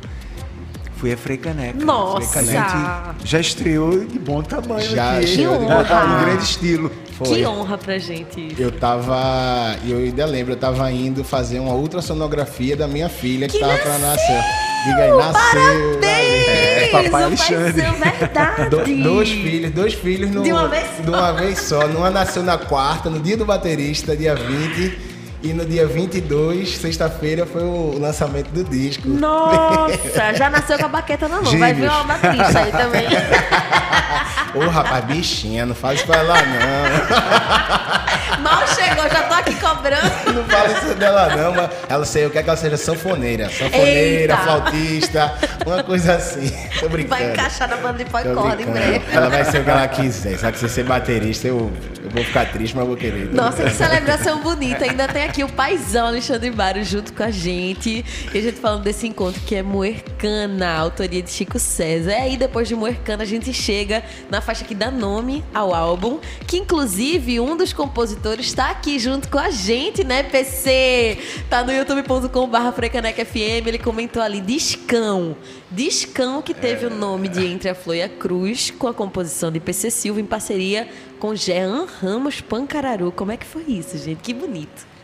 [0.96, 1.84] foi a Freicaneca.
[1.84, 2.42] Nossa!
[2.42, 5.36] Freicaneca já estreou de bom tamanho já, aqui.
[5.36, 6.04] Que honra!
[6.04, 6.90] Em grande estilo.
[7.12, 7.28] Foi.
[7.28, 12.76] Que honra pra gente Eu tava, eu ainda lembro, eu tava indo fazer uma ultrassonografia
[12.76, 13.86] da minha filha que, que tava nasceu.
[13.86, 14.65] pra nascer.
[14.86, 16.00] Diga aí, nasceu.
[16.00, 16.48] Parabéns!
[16.48, 17.82] É, papai Alexandre.
[17.82, 18.70] verdade.
[18.70, 21.86] Do, dois filhos, dois filhos no, de, uma vez de uma vez só.
[21.86, 25.05] Uma nasceu na quarta, no dia do baterista, dia 20.
[25.42, 29.08] E no dia 22, sexta-feira, foi o lançamento do disco.
[29.08, 31.58] Nossa, já nasceu com a baqueta na mão.
[31.58, 33.06] Vai ver uma matriz aí também.
[34.54, 38.42] Ô, rapaz, bichinha, não faz isso pra ela, não.
[38.42, 40.10] Mal chegou, já tô aqui cobrando.
[40.34, 43.48] Não fala isso dela, não, mas ela sei, eu quero que ela seja sanfoneira.
[43.50, 44.36] Sanfoneira, Eita.
[44.38, 45.34] flautista,
[45.66, 46.50] uma coisa assim.
[46.80, 47.20] Tô brincando.
[47.20, 49.02] Vai encaixar na banda de pó corda em breve.
[49.12, 50.38] Ela vai ser o que ela quiser.
[50.38, 51.70] Só que se você ser baterista, eu,
[52.02, 53.28] eu vou ficar triste, mas vou querer.
[53.32, 54.84] Nossa, que celebração bonita.
[54.84, 58.04] Ainda tem aqui o paizão Alexandre Baro junto com a gente.
[58.32, 62.12] E a gente falando desse encontro que é Moercana, autoria de Chico César.
[62.12, 66.18] E aí, depois de Moercana, a gente chega na faixa que dá nome ao álbum,
[66.46, 71.18] que inclusive um dos compositores está aqui junto com a gente, né, PC?
[71.48, 73.66] Tá no youtube.com/barra FM.
[73.66, 75.36] Ele comentou ali Discão.
[75.70, 76.88] Discão que teve é...
[76.88, 80.20] o nome de Entre a Flor e a Cruz, com a composição de PC Silva
[80.20, 83.12] em parceria com Jean Ramos Pancararu.
[83.12, 84.20] Como é que foi isso, gente?
[84.22, 84.95] Que bonito.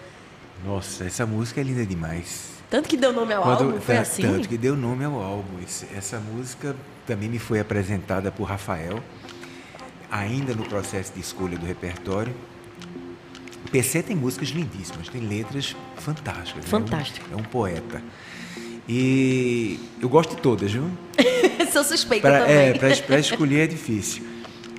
[0.65, 2.53] Nossa, essa música é linda demais.
[2.71, 4.23] Tanto que deu nome ao Quando, álbum, foi assim?
[4.23, 5.59] Tanto que deu nome ao álbum.
[5.95, 6.75] Essa música
[7.07, 9.03] também me foi apresentada por Rafael,
[10.11, 12.35] ainda no processo de escolha do repertório.
[13.67, 16.65] O PC tem músicas lindíssimas, tem letras fantásticas.
[16.65, 17.27] Fantástico.
[17.29, 17.35] Né?
[17.35, 18.03] É, um, é um poeta.
[18.89, 20.91] E eu gosto de todas, viu?
[21.73, 22.57] Sou suspeita pra, também.
[22.57, 24.25] É, para escolher é difícil.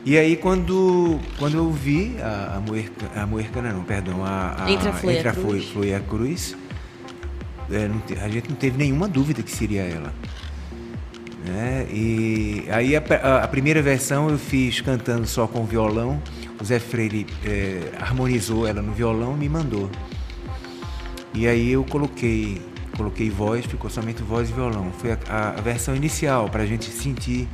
[0.06, 4.72] E aí quando, quando eu vi a, a, Moerca, a Moercana, não, perdão, a, a
[4.72, 6.58] Entre a Flor, entre a e a Cruz,
[7.72, 10.13] é, te, a gente não teve nenhuma dúvida que seria ela.
[11.46, 11.88] Né?
[11.89, 16.22] E aí a, a, a, primeira versão eu fiz cantando só com violão,
[16.60, 19.89] o Zé Freire é, harmonizou ela no violão e me mandou.
[21.34, 22.62] E aí eu coloquei,
[22.98, 24.92] coloquei voz, ficou somente voz e violão.
[24.98, 27.48] Foi a, a versão inicial para a gente sentir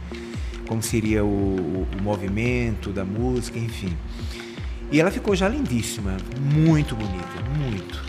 [0.69, 3.97] como seria o, o, o movimento da música, enfim.
[4.91, 8.03] E ela ficou já lindíssima, muito bonita, muito.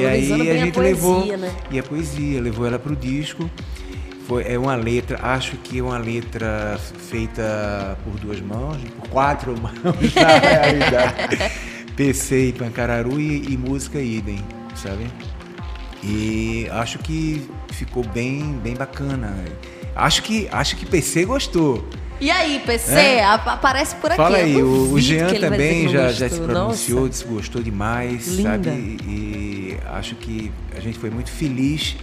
[0.00, 1.56] e aí a gente a poesia, levou né?
[1.70, 3.48] e a poesia levou ela para o disco.
[4.26, 6.78] Foi é uma letra, acho que é uma letra
[7.10, 11.38] feita por duas mãos, por quatro mãos na realidade.
[11.94, 15.06] PC e Pancararu e, e música idem, sabe?
[16.02, 19.32] E acho que ficou bem bem bacana.
[19.94, 21.86] Acho que, acho que PC gostou.
[22.20, 23.24] E aí, PC, é?
[23.24, 24.16] aparece por aqui.
[24.16, 27.10] Fala aí, o, o Jean também já, já se pronunciou, Nossa.
[27.10, 28.50] disse gostou demais, Linda.
[28.50, 28.70] sabe?
[28.70, 31.96] E acho que a gente foi muito feliz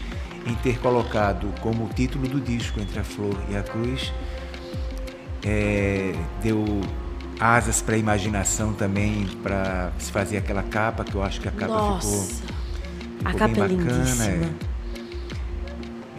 [0.46, 4.12] em ter colocado como título do disco Entre a Flor e a Cruz.
[5.44, 6.82] É, deu
[7.40, 11.52] asas para a imaginação também, para se fazer aquela capa, que eu acho que a
[11.52, 12.52] capa ficou, ficou
[13.26, 14.26] a capa bem é bacana.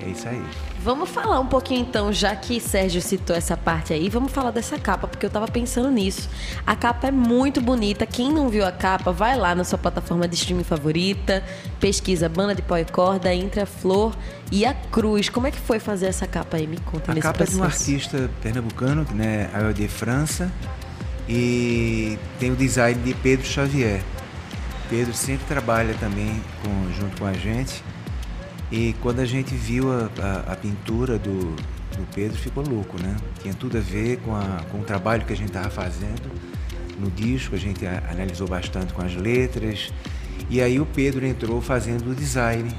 [0.01, 0.07] É.
[0.07, 0.43] é isso aí.
[0.85, 4.77] Vamos falar um pouquinho então, já que Sérgio citou essa parte aí, vamos falar dessa
[4.77, 6.29] capa, porque eu tava pensando nisso.
[6.67, 8.05] A capa é muito bonita.
[8.05, 11.45] Quem não viu a capa, vai lá na sua plataforma de streaming favorita,
[11.79, 14.13] pesquisa Banda de Pó e Corda, entre a Flor
[14.51, 15.29] e a Cruz.
[15.29, 16.67] Como é que foi fazer essa capa aí?
[16.67, 17.59] Me conta A nesse capa processo.
[17.59, 20.51] é de um artista pernambucano, né, de França,
[21.29, 24.03] e tem o design de Pedro Xavier.
[24.91, 27.83] Pedro sempre trabalha também com- junto com a gente.
[28.73, 33.15] E quando a gente viu a, a- a pintura do, do Pedro, ficou louco, né?
[33.43, 36.31] Tinha tudo a ver com, a- com o trabalho que a gente estava fazendo
[36.99, 39.93] no disco, a gente analisou bastante com as letras.
[40.49, 42.75] E aí o Pedro entrou fazendo o design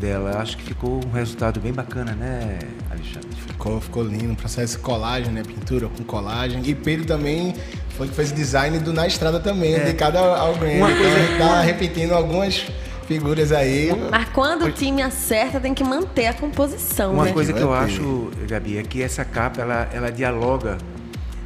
[0.00, 0.38] dela.
[0.40, 3.28] Acho que ficou um resultado bem bacana, né, Alexandre?
[3.48, 5.42] Ficou, ficou lindo, um processo de colagem, né?
[5.42, 6.62] Pintura com colagem.
[6.64, 7.54] E Pedro também
[7.96, 10.76] foi que fez o design do Na Estrada também, dedicado ao, ao Grammy.
[10.78, 12.66] Uma Então coisa- a gente tá repetindo algumas
[13.10, 13.90] figuras aí.
[14.08, 17.32] Mas quando o time acerta, tem que manter a composição, Uma né?
[17.32, 20.78] coisa que eu acho, Gabi, é que essa capa ela, ela dialoga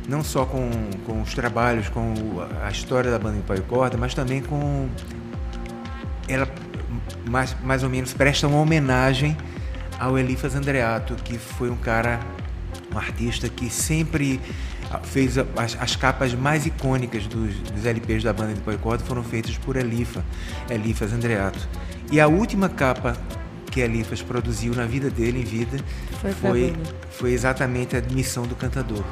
[0.07, 0.69] não só com,
[1.07, 2.13] com os trabalhos, com
[2.63, 4.89] a história da banda e Corda, mas também com.
[6.29, 6.47] Ela
[7.31, 9.35] mais, mais ou menos presta uma homenagem
[9.99, 12.21] ao Elifas Andreato, que foi um cara,
[12.95, 14.39] um artista que sempre
[15.03, 19.23] fez as, as capas mais icônicas dos, dos LPs da banda de e Corda foram
[19.23, 20.25] feitas por Elifa,
[20.71, 21.69] Elifas Andreato.
[22.11, 23.17] E a última capa
[23.71, 25.79] que Elifas produziu na vida dele, em vida,
[26.21, 26.77] Foi foi,
[27.11, 29.03] foi exatamente a admissão do cantador.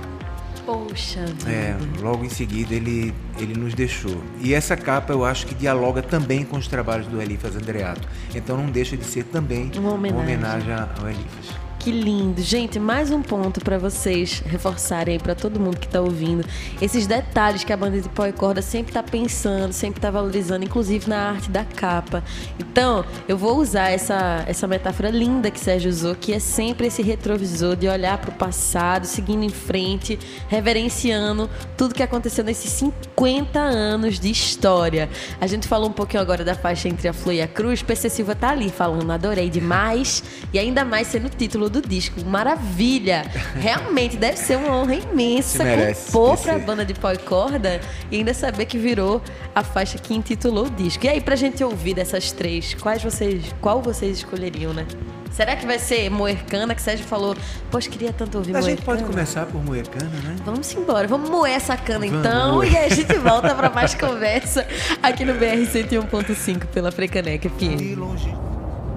[0.64, 1.50] Poxa vida.
[1.50, 4.22] É, logo em seguida ele, ele nos deixou.
[4.40, 8.06] E essa capa eu acho que dialoga também com os trabalhos do Elifas Andreato.
[8.34, 10.22] Então não deixa de ser também Uma homenagem.
[10.22, 11.50] homenagem ao Elifas.
[11.82, 12.40] Que lindo.
[12.40, 16.44] Gente, mais um ponto pra vocês reforçarem aí pra todo mundo que tá ouvindo.
[16.80, 20.64] Esses detalhes que a banda de pó e corda sempre tá pensando, sempre tá valorizando,
[20.64, 22.22] inclusive na arte da capa.
[22.56, 27.02] Então, eu vou usar essa, essa metáfora linda que Sérgio usou, que é sempre esse
[27.02, 30.16] retrovisor de olhar pro passado, seguindo em frente,
[30.46, 35.10] reverenciando tudo que aconteceu nesses 50 anos de história.
[35.40, 37.82] A gente falou um pouquinho agora da faixa entre a Flor e a Cruz.
[37.82, 40.22] PC Silva tá ali falando, adorei demais.
[40.52, 42.24] E ainda mais sendo o título do disco.
[42.24, 43.24] Maravilha!
[43.54, 46.42] Realmente deve ser uma honra imensa merece, compor PC.
[46.44, 47.80] pra banda de pó e corda
[48.10, 49.20] e ainda saber que virou
[49.54, 51.04] a faixa que intitulou o disco.
[51.04, 54.86] E aí, pra gente ouvir dessas três, quais vocês, qual vocês escolheriam, né?
[55.32, 57.34] Será que vai ser Moercana, que Sérgio falou,
[57.70, 58.76] poxa, queria tanto ouvir A Moercana?
[58.76, 60.36] gente pode começar por Moecana, né?
[60.44, 63.94] Vamos embora, vamos moer essa cana Vamos então e aí a gente volta pra mais
[63.94, 64.66] conversa
[65.02, 67.80] aqui no BR 101.5 pela Frecaneca FM.
[67.80, 68.51] E longe.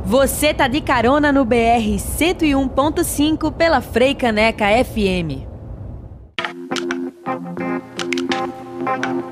[0.05, 5.47] Você tá de carona no BR 101.5 pela Freicaneca FM.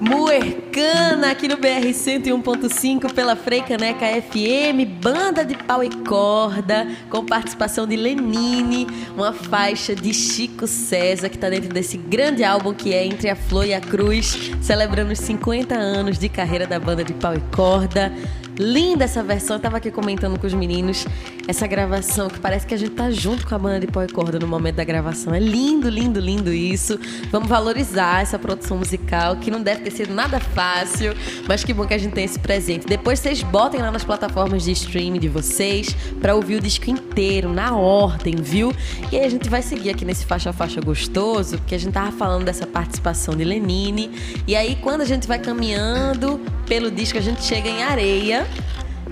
[0.01, 7.85] Muercana aqui no BR 101.5 pela Freicaneca FM, banda de pau e corda, com participação
[7.85, 13.05] de Lenine, uma faixa de Chico César que está dentro desse grande álbum que é
[13.05, 17.13] Entre a Flor e a Cruz, celebrando os 50 anos de carreira da banda de
[17.13, 18.11] pau e corda.
[18.57, 21.05] Linda essa versão, eu tava aqui comentando com os meninos
[21.47, 24.07] essa gravação que parece que a gente tá junto com a banda de pó e
[24.07, 25.33] corda no momento da gravação.
[25.33, 26.99] É lindo, lindo, lindo isso.
[27.31, 31.13] Vamos valorizar essa produção musical que não deve ter sido nada fácil,
[31.47, 32.85] mas que bom que a gente tem esse presente.
[32.85, 37.51] Depois vocês botem lá nas plataformas de streaming de vocês pra ouvir o disco inteiro
[37.51, 38.73] na ordem, viu?
[39.11, 41.93] E aí a gente vai seguir aqui nesse faixa a faixa gostoso, porque a gente
[41.93, 44.11] tava falando dessa participação de Lenine.
[44.47, 48.42] E aí quando a gente vai caminhando pelo disco, a gente chega em Areia,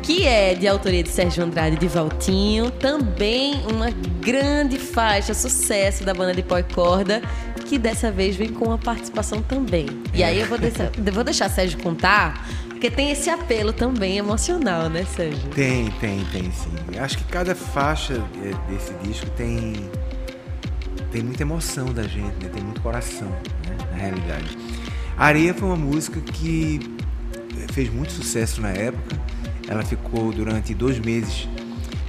[0.02, 6.04] que é de autoria de Sérgio Andrade e de Valtinho, também uma grande faixa, sucesso
[6.04, 7.22] da banda de pó e corda,
[7.66, 9.88] que dessa vez vem com uma participação também.
[10.14, 14.90] E aí eu vou deixar, vou deixar Sérgio contar, porque tem esse apelo também emocional,
[14.90, 15.50] né, Sérgio?
[15.50, 17.00] Tem, tem, tem sim.
[17.00, 18.22] Acho que cada faixa
[18.68, 19.90] desse disco tem
[21.12, 22.50] tem muita emoção da gente, né?
[22.54, 23.78] tem muito coração, né?
[23.92, 24.58] na realidade.
[25.18, 26.80] Areia foi uma música que
[27.74, 29.20] fez muito sucesso na época.
[29.68, 31.48] Ela ficou durante dois meses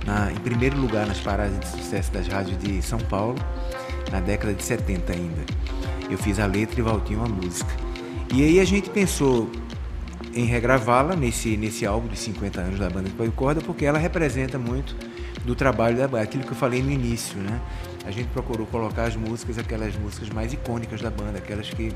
[0.07, 3.38] na- em primeiro lugar nas paradas de sucesso das rádios de São Paulo,
[4.11, 5.42] na década de 70 ainda.
[6.11, 7.70] Eu fiz a letra e Valtinho a música.
[8.35, 9.50] E aí a gente pensou
[10.35, 14.59] em regravá-la nesse, nesse álbum de 50 anos da banda de Corda, porque ela representa
[14.59, 14.96] muito
[15.44, 17.61] do trabalho da banda, aquilo que eu falei no início, né?
[18.07, 21.92] A gente procurou colocar as músicas, aquelas músicas mais icônicas da banda, aquelas que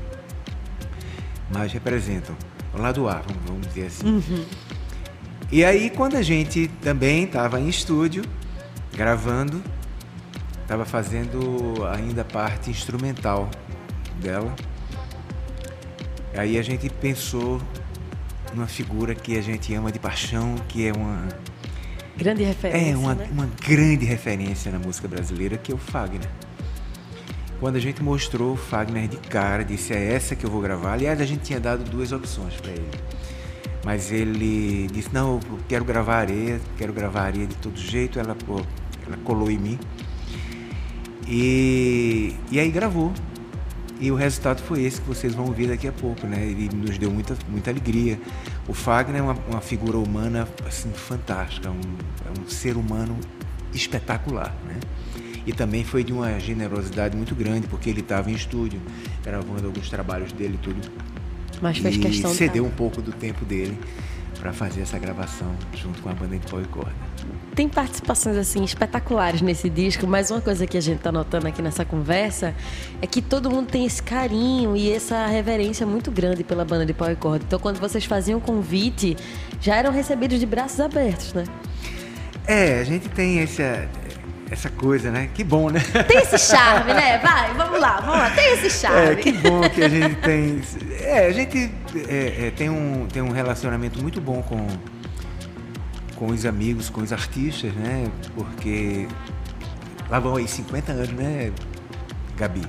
[1.51, 2.35] mais representam.
[2.73, 4.23] Lado A, vamos, dizer assim.
[5.51, 8.23] E aí, quando a gente também estava em estúdio,
[8.93, 9.63] gravando,
[10.61, 13.49] estava fazendo ainda a parte instrumental
[14.21, 14.53] dela.
[16.35, 17.61] Aí a gente pensou
[18.53, 21.27] numa figura que a gente ama de paixão, que é uma
[22.17, 22.91] Grande referência.
[22.91, 23.29] É, uma, né?
[23.31, 26.27] uma grande referência na música brasileira, que é o Fagner.
[27.59, 30.93] Quando a gente mostrou Fagner de cara, disse é essa que eu vou gravar.
[30.93, 32.89] Aliás, a gente tinha dado duas opções para ele.
[33.83, 38.19] Mas ele disse, não, eu quero gravar areia, quero gravar areia de todo jeito.
[38.19, 38.61] Ela, pô,
[39.05, 39.79] ela colou em mim.
[41.27, 43.11] E, e aí gravou.
[43.99, 46.45] E o resultado foi esse que vocês vão ouvir daqui a pouco, né?
[46.45, 48.19] Ele nos deu muita, muita alegria.
[48.67, 51.81] O Fagner é uma, uma figura humana assim fantástica, um,
[52.25, 53.17] é um ser humano
[53.73, 54.79] espetacular, né?
[55.47, 58.81] E também foi de uma generosidade muito grande, porque ele estava em estúdio,
[59.23, 60.91] gravando alguns trabalhos dele e tudo.
[61.61, 62.69] Mas fez e questão de cedeu tá.
[62.69, 63.79] um pouco do tempo dele
[64.41, 66.91] para fazer essa gravação junto com a banda de pau e corda.
[67.55, 71.61] Tem participações assim espetaculares nesse disco, mas uma coisa que a gente tá notando aqui
[71.61, 72.53] nessa conversa
[73.01, 76.93] é que todo mundo tem esse carinho e essa reverência muito grande pela banda de
[76.93, 77.45] pau e corda.
[77.47, 79.15] Então, quando vocês faziam o convite,
[79.61, 81.45] já eram recebidos de braços abertos, né?
[82.45, 83.89] É, a gente tem essa,
[84.49, 85.29] essa coisa, né?
[85.33, 85.79] Que bom, né?
[86.07, 87.17] Tem esse charme, né?
[87.19, 88.29] Vai, vamos lá, vamos lá.
[88.31, 89.11] Tem esse charme.
[89.11, 90.61] É, que bom que a gente tem.
[91.01, 91.71] É, a gente
[92.07, 94.67] é, é, tem, um, tem um relacionamento muito bom com,
[96.15, 98.09] com os amigos, com os artistas, né?
[98.35, 99.07] Porque
[100.09, 101.51] lá vão aí 50 anos, né,
[102.37, 102.61] Gabi?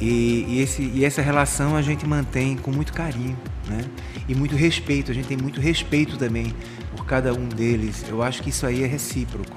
[0.00, 3.84] E, e, esse, e essa relação a gente mantém com muito carinho, né?
[4.26, 5.10] E muito respeito.
[5.10, 6.54] A gente tem muito respeito também
[6.96, 8.04] por cada um deles.
[8.08, 9.56] Eu acho que isso aí é recíproco.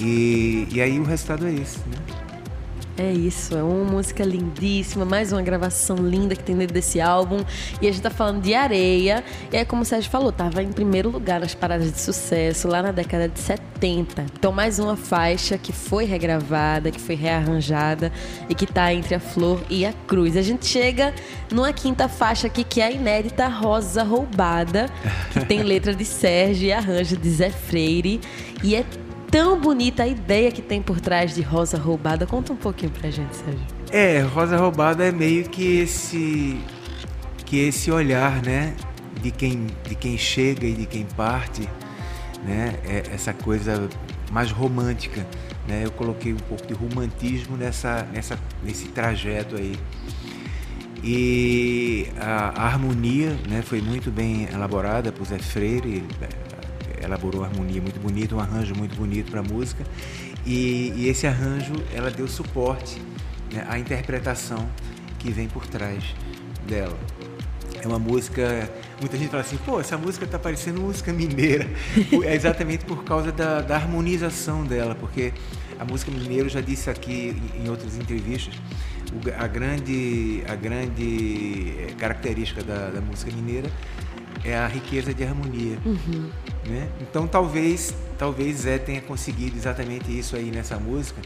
[0.00, 1.96] E, e aí o resultado é esse, né?
[3.00, 7.42] É isso, é uma música lindíssima, mais uma gravação linda que tem dentro desse álbum.
[7.80, 9.24] E a gente tá falando de areia.
[9.50, 12.82] E é como o Sérgio falou, tava em primeiro lugar nas paradas de sucesso lá
[12.82, 14.26] na década de 70.
[14.34, 18.12] Então, mais uma faixa que foi regravada, que foi rearranjada
[18.50, 20.36] e que tá entre a flor e a cruz.
[20.36, 21.14] A gente chega
[21.50, 24.90] numa quinta faixa aqui que é a inédita Rosa Roubada,
[25.32, 28.20] que tem letra de Sérgio e arranjo de Zé Freire.
[28.62, 28.84] E é
[29.30, 32.26] tão bonita a ideia que tem por trás de Rosa Roubada.
[32.26, 33.60] Conta um pouquinho pra gente, Sérgio.
[33.90, 36.60] É, Rosa Roubada é meio que esse
[37.46, 38.76] que esse olhar, né,
[39.20, 41.68] de quem de quem chega e de quem parte,
[42.44, 43.88] né, é essa coisa
[44.30, 45.26] mais romântica,
[45.66, 45.82] né?
[45.84, 49.76] Eu coloquei um pouco de romantismo nessa nessa nesse trajeto aí.
[51.02, 56.04] E a, a harmonia, né, foi muito bem elaborada por Zé Freire,
[57.00, 59.84] elaborou uma harmonia muito bonita, um arranjo muito bonito para a música.
[60.46, 63.00] E, e esse arranjo, ela deu suporte
[63.52, 64.68] né, à interpretação
[65.18, 66.02] que vem por trás
[66.66, 66.98] dela.
[67.82, 68.70] É uma música.
[69.00, 71.66] Muita gente fala assim, pô, essa música tá parecendo música mineira.
[72.24, 75.32] É exatamente por causa da, da harmonização dela, porque
[75.78, 78.54] a música mineira, eu já disse aqui em outras entrevistas,
[79.38, 83.70] a grande, a grande eh, característica da, da música mineira
[84.44, 85.78] é a riqueza de harmonia.
[86.66, 86.88] Né?
[87.00, 91.20] Então talvez, talvez Zé tenha conseguido exatamente isso aí nessa música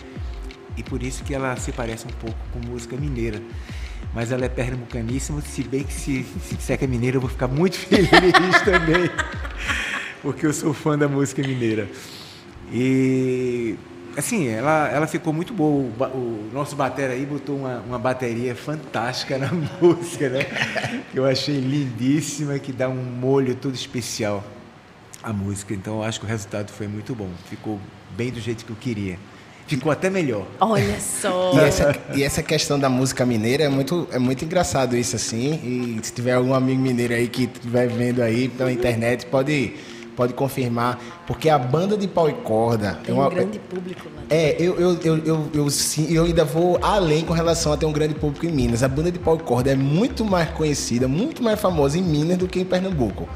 [0.76, 3.40] e por isso que ela se parece um pouco com música mineira.
[4.12, 7.30] Mas ela é pernambucaníssima, se bem que se, se disser que é mineira eu vou
[7.30, 9.10] ficar muito feliz também,
[10.22, 11.88] porque eu sou fã da música mineira.
[12.72, 13.76] E
[14.16, 15.90] assim, ela, ela ficou muito boa.
[16.14, 19.50] O, o nosso batera aí botou uma, uma bateria fantástica na
[19.82, 20.44] música, né?
[21.10, 24.44] Que eu achei lindíssima, que dá um molho todo especial
[25.24, 25.74] à música.
[25.74, 27.28] Então eu acho que o resultado foi muito bom.
[27.48, 27.80] Ficou
[28.16, 29.18] bem do jeito que eu queria.
[29.66, 30.46] Ficou até melhor.
[30.60, 31.52] Olha só.
[31.54, 35.98] E essa, e essa questão da música mineira é muito, é muito engraçado isso assim.
[36.00, 39.74] E se tiver algum amigo mineiro aí que estiver vendo aí pela internet, pode,
[40.14, 41.00] pode confirmar.
[41.26, 43.26] Porque a banda de pau e corda Tem é uma.
[43.26, 44.22] um grande público lá.
[44.28, 47.86] É, eu, eu, eu, eu, eu, sim, eu ainda vou além com relação a ter
[47.86, 48.82] um grande público em Minas.
[48.82, 52.36] A banda de pau e corda é muito mais conhecida, muito mais famosa em Minas
[52.36, 53.26] do que em Pernambuco.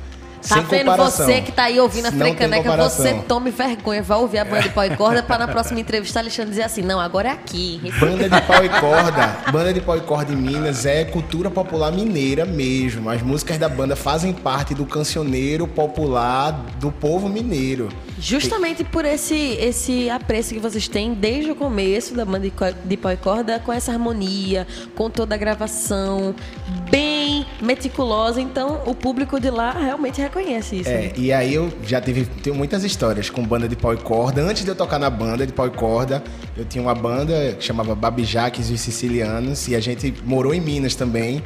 [0.47, 1.27] Tá Sem vendo comparação.
[1.27, 4.71] você que tá aí ouvindo a Frecaneca, você tome vergonha, vai ouvir a banda de
[4.71, 7.81] pau e corda para na próxima entrevista Alexandre dizer assim, não, agora é aqui.
[7.99, 9.37] Banda de pau e corda.
[9.53, 13.11] Banda de pau e corda em Minas é cultura popular mineira mesmo.
[13.11, 17.89] As músicas da banda fazem parte do cancioneiro popular do povo mineiro.
[18.21, 22.51] Justamente por esse, esse apreço que vocês têm desde o começo da banda
[22.85, 26.35] de pau e corda, com essa harmonia, com toda a gravação,
[26.91, 28.41] bem meticulosa.
[28.41, 30.91] Então, o público de lá realmente reconhece isso.
[30.91, 31.07] né?
[31.07, 34.43] É, e aí eu já tive tenho muitas histórias com banda de pau e corda.
[34.43, 36.23] Antes de eu tocar na banda de pau e corda,
[36.57, 40.61] eu tinha uma banda que chamava Babijaques e os Sicilianos e a gente morou em
[40.61, 41.43] Minas também,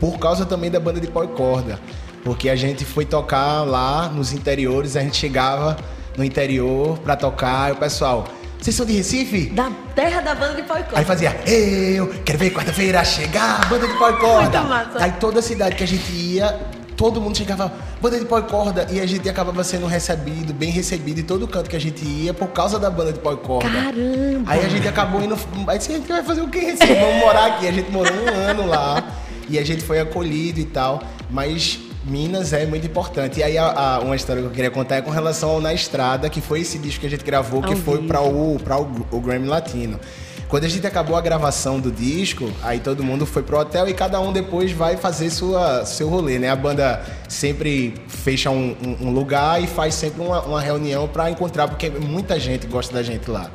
[0.00, 1.78] por causa também da banda de pau e corda.
[2.22, 5.76] Porque a gente foi tocar lá nos interiores, a gente chegava
[6.16, 8.24] no interior pra tocar, e o pessoal,
[8.60, 9.46] vocês são de Recife?
[9.50, 10.98] Da terra da banda de pau e corda.
[10.98, 14.60] Aí fazia, eu quero ver quarta-feira chegar, banda de pau e corda.
[14.60, 15.04] Muito massa.
[15.04, 16.60] Aí toda cidade que a gente ia,
[16.96, 20.70] todo mundo chegava, banda de pau e corda, e a gente acabava sendo recebido, bem
[20.70, 23.36] recebido em todo canto que a gente ia por causa da banda de pau e
[23.36, 23.68] corda.
[23.68, 24.50] Caramba!
[24.52, 25.36] Aí a gente acabou indo.
[25.66, 26.60] Aí disse, a gente vai fazer o quê?
[26.60, 26.94] Recife?
[26.94, 27.68] Vamos morar aqui.
[27.68, 29.02] A gente morou um ano lá
[29.48, 31.02] e a gente foi acolhido e tal.
[31.28, 33.40] Mas Minas é muito importante.
[33.40, 35.72] E aí a, a- uma história que eu queria contar é com relação ao Na
[35.72, 38.08] Estrada, que foi esse disco que a gente gravou, que Ao foi vivo.
[38.08, 39.98] para o, pra o, o Grammy Latino.
[40.46, 43.94] Quando a gente acabou a gravação do disco, aí todo mundo foi pro hotel e
[43.94, 46.48] cada um depois vai fazer sua, seu rolê, né?
[46.50, 51.28] A banda sempre fecha um, um- um lugar e faz sempre uma, uma reunião para
[51.30, 53.50] encontrar, porque muita gente gosta da gente lá.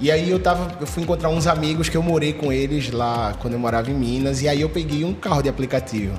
[0.00, 3.34] E aí eu tava, eu fui encontrar uns amigos que eu morei com eles lá
[3.40, 6.12] quando eu morava em Minas, e aí eu peguei um carro de aplicativo.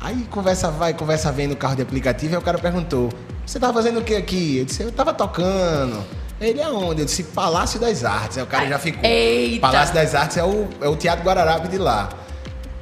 [0.00, 3.10] Aí conversa vai, conversa vem no carro de aplicativo, e o cara perguntou:
[3.44, 4.58] Você tava fazendo o que aqui?
[4.58, 6.04] Eu disse: Eu tava tocando.
[6.40, 7.00] Ele é onde?
[7.02, 8.36] Eu disse: Palácio das Artes.
[8.38, 9.02] Aí o cara já ficou.
[9.04, 9.60] Eita!
[9.60, 12.08] Palácio das Artes é o, é o Teatro Guararapi de lá.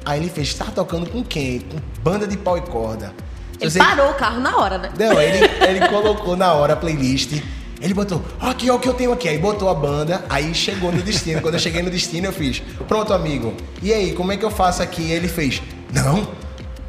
[0.03, 1.59] Aí ele fez: Tá tocando com quem?
[1.61, 3.13] Com banda de pau e corda.
[3.59, 4.91] Ele Você- parou o carro na hora, né?
[4.99, 7.41] não, ele, ele colocou na hora a playlist.
[7.81, 9.27] Ele botou, ó, aqui, ó, o que eu tenho aqui.
[9.29, 11.41] Aí botou a banda, aí chegou no destino.
[11.41, 13.53] Quando eu cheguei no destino, eu fiz, pronto, amigo.
[13.81, 15.11] E aí, como é que eu faço aqui?
[15.11, 15.61] Ele fez,
[15.93, 16.27] não,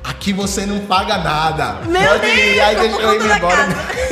[0.08, 1.80] aqui você não paga nada.
[1.86, 2.54] Meu Pode ir.
[2.54, 3.66] Deus, Aí como deixou eu ir embora.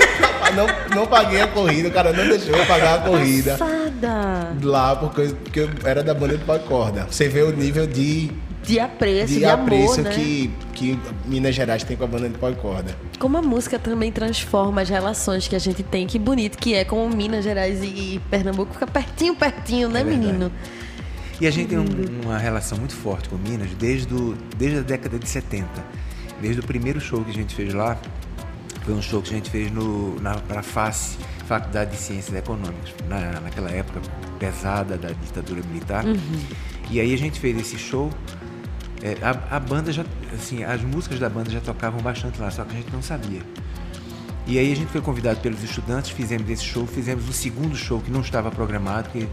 [0.55, 3.57] não, não paguei a corrida, o cara não deixou eu pagar a corrida.
[3.57, 4.55] Passada.
[4.63, 7.07] Lá, porque, porque eu era da banda de e corda.
[7.11, 8.31] Você vê o nível de,
[8.63, 10.11] De apreço, de, de amor, apreço né?
[10.11, 12.95] que, que Minas Gerais tem com a banda de pau e corda.
[13.19, 16.07] Como a música também transforma as relações que a gente tem.
[16.07, 20.51] Que bonito que é como Minas Gerais e Pernambuco fica pertinho, pertinho, né, É menino?
[21.41, 24.83] E a gente tem um- uma relação muito forte com Minas desde, o- desde a
[24.83, 25.85] década de 70.
[26.41, 27.99] Desde o primeiro show que a gente fez lá,
[28.85, 31.17] foi um show que a gente fez no, na pra FACE,
[31.47, 34.01] Faculdade de Ciências Econômicas, na, naquela época
[34.39, 36.05] pesada da ditadura militar.
[36.91, 38.11] E aí a gente fez esse show.
[39.03, 42.65] é, a, a banda já, assim, as músicas da banda já tocavam bastante lá, só
[42.65, 43.43] que a gente não sabia.
[44.47, 48.01] E aí a gente foi convidado pelos estudantes, fizemos esse show, fizemos um segundo show
[48.01, 49.29] que não estava programado, que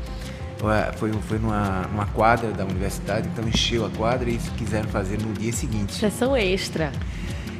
[0.95, 5.34] foi, foi numa, numa quadra da universidade, então encheu a quadra e quiseram fazer no
[5.34, 5.93] dia seguinte.
[5.93, 6.91] Sessão extra.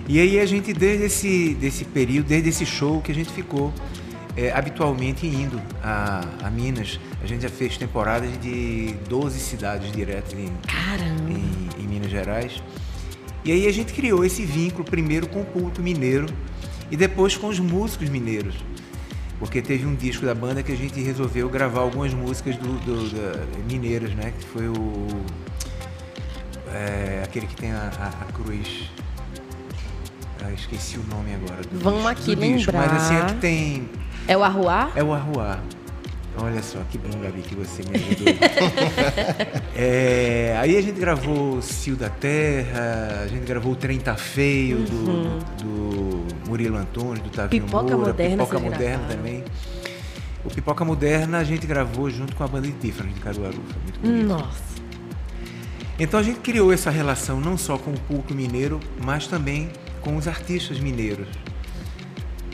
[0.08, 3.74] E aí a gente, desde esse desse período, desde esse show que a gente ficou
[4.36, 10.34] é, habitualmente indo a, a Minas, a gente já fez temporadas de 12 cidades diretas
[10.34, 10.52] em,
[11.30, 12.62] em, em Minas Gerais.
[13.44, 16.28] E aí a gente criou esse vínculo primeiro com o público mineiro
[16.92, 18.56] e depois com os músicos mineiros.
[19.42, 23.10] Porque teve um disco da banda que a gente resolveu gravar algumas músicas do, do-
[23.10, 24.32] da- mineiras, né?
[24.38, 25.08] Que foi o.
[26.72, 28.92] é, aquele que tem a, a- a cruz.
[30.46, 31.62] Ah, esqueci o nome agora.
[31.64, 33.34] do Vamos disco- aqui do disco, Mas assim, é lembrar.
[33.34, 33.90] que tem.
[34.28, 34.92] É o Arruá?
[34.96, 35.60] É o Arruá.
[36.38, 38.34] Olha só, que bom, Gabi, que você me ajudou.
[39.76, 44.78] É, aí a gente gravou Cio da Terra, a gente gravou O Trem Tá Feio,
[44.80, 47.68] do, do Murilo Antunes, do Tavinho Uhum.
[47.70, 49.44] Pipoca Moura, Moderna Pipoca Moderna também.
[50.46, 53.82] O Pipoca Moderna a gente gravou junto com a banda de Tiffany de Caruaru, foi
[53.84, 54.28] muito bonito.
[54.28, 54.72] Nossa.
[56.00, 59.70] Então a gente criou essa relação não só com o público mineiro, mas também
[60.02, 61.28] com os artistas mineiros.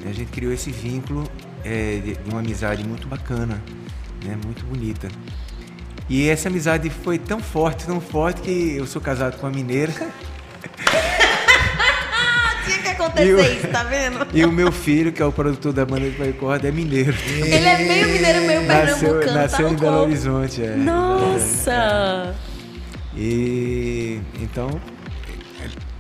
[0.05, 1.23] A gente criou esse vínculo
[1.63, 3.61] é, de, uma amizade muito bacana,
[4.23, 5.07] né, muito bonita.
[6.09, 9.91] E essa amizade foi tão forte, tão forte que eu sou casado com uma mineira
[12.65, 14.27] Tinha que acontecer o- isso, tá vendo?
[14.33, 17.13] e o meu filho, que é o produtor da banda de Pai Corda, é mineiro.
[17.27, 20.01] Ele é meio mineiro, meio Nasceu, pernambucano, nasceu tá em Belo.
[20.03, 20.63] Horizonte.
[20.63, 20.75] É.
[20.75, 22.35] Nossa!
[23.15, 24.96] E então é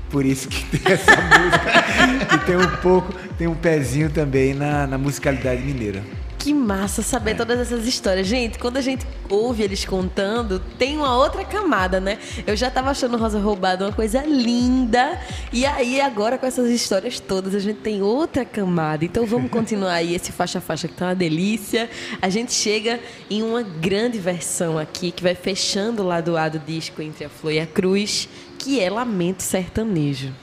[0.09, 4.87] por isso que tem essa música que tem um pouco, tem um pezinho também na,
[4.87, 6.03] na musicalidade mineira.
[6.37, 8.25] Que massa saber todas essas histórias.
[8.25, 12.19] Gente, quando a gente ouve eles contando, tem uma outra camada, né?
[12.45, 15.19] Eu já tava achando Rosa Roubada uma coisa linda.
[15.51, 19.03] E aí, agora com essas histórias todas, a gente tem outra camada.
[19.03, 21.89] Então vamos continuar aí esse faixa-faixa que tá uma delícia.
[22.21, 22.99] A gente chega
[23.29, 27.29] em uma grande versão aqui, que vai fechando o lado A do disco entre a
[27.29, 30.33] Flor e a Cruz, que é Lamento Sertanejo.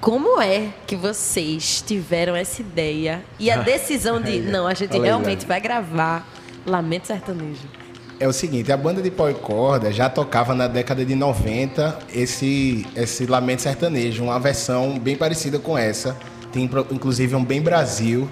[0.00, 5.00] Como é que vocês tiveram essa ideia e a decisão de, não, a gente aí,
[5.00, 6.28] realmente vai gravar
[6.66, 7.66] Lamento Sertanejo?
[8.20, 11.98] É o seguinte, a banda de pau e corda já tocava na década de 90
[12.12, 16.16] esse, esse Lamento Sertanejo, uma versão bem parecida com essa.
[16.52, 18.30] Tem inclusive um Bem Brasil.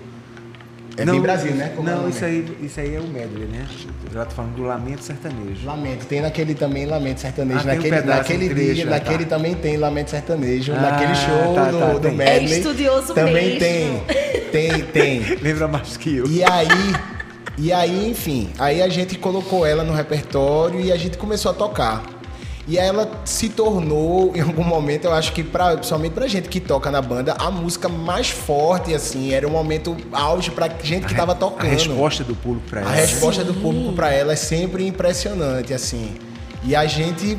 [0.97, 1.73] É Bem Brasil, né?
[1.75, 2.11] Como é não, nome?
[2.11, 3.67] isso aí, isso aí é o medley, né?
[4.07, 5.67] Eu já tô falando do Lamento Sertanejo.
[5.67, 7.61] Lamento, tem naquele também Lamento Sertanejo.
[7.61, 9.37] Ah, tem um naquele naquele trecho, dia, ah, naquele tá.
[9.37, 10.73] também tem Lamento Sertanejo.
[10.75, 12.17] Ah, naquele show tá, do, tá, do tem.
[12.17, 12.53] medley.
[12.53, 13.61] É estudioso Também mesmo.
[13.61, 14.03] tem.
[14.51, 15.21] Tem, tem.
[15.41, 16.27] Lembra mais que eu?
[16.27, 16.69] E aí,
[17.57, 21.55] e aí, enfim, aí a gente colocou ela no repertório e a gente começou a
[21.55, 22.03] tocar.
[22.67, 26.61] E ela se tornou, em algum momento, eu acho que pra, principalmente pra gente que
[26.61, 31.15] toca na banda, a música mais forte, assim, era um momento auge pra gente que
[31.15, 31.67] tava tocando.
[31.67, 32.91] A resposta do público para ela.
[32.91, 36.15] A resposta do público pra ela é sempre impressionante, assim.
[36.65, 37.37] E a gente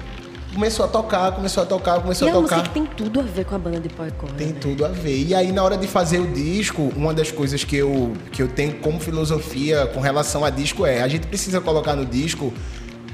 [0.54, 2.70] começou a tocar, começou a tocar, começou E a uma música tocar.
[2.70, 4.36] que tem tudo a ver com a banda de pó e corda.
[4.36, 4.56] Tem né?
[4.60, 5.26] tudo a ver.
[5.26, 8.48] E aí, na hora de fazer o disco, uma das coisas que eu, que eu
[8.48, 12.54] tenho como filosofia com relação a disco é: a gente precisa colocar no disco.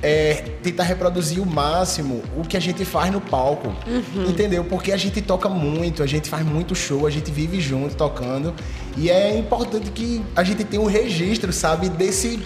[0.02, 3.68] É, tentar reproduzir o máximo o que a gente faz no palco.
[3.86, 4.30] Uhum.
[4.30, 4.64] Entendeu?
[4.64, 8.54] Porque a gente toca muito, a gente faz muito show, a gente vive junto tocando.
[8.98, 12.40] E é importante que a gente tenha um registro, sabe, desse.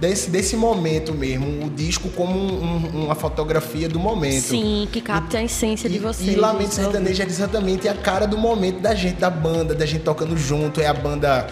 [0.00, 4.42] Desse, desse momento mesmo, o disco como um- uma fotografia do momento.
[4.48, 6.30] Sim, que capta a essência de E- vocês.
[6.30, 10.02] E Lamento Sertanejo é exatamente a cara do momento da gente, da banda, da gente
[10.02, 10.78] tocando junto.
[10.80, 11.46] É a banda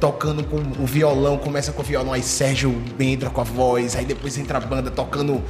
[0.00, 4.04] tocando com o violão, começa com o violão, aí Sérgio entra com a voz, aí
[4.04, 5.42] depois entra a banda tocando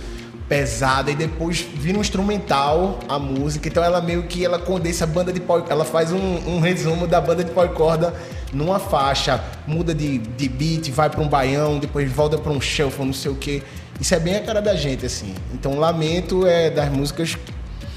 [0.48, 3.68] pesada, e depois vira um instrumental a música.
[3.68, 7.06] Então ela meio que ela condensa a banda de pau, ela faz um, um resumo
[7.06, 8.14] da banda de pau e corda
[8.52, 13.04] numa faixa, muda de, de beat, vai para um baião, depois volta para um shuffle,
[13.04, 13.62] não sei o que.
[14.00, 15.34] Isso é bem a cara da gente, assim.
[15.52, 17.36] Então Lamento é das músicas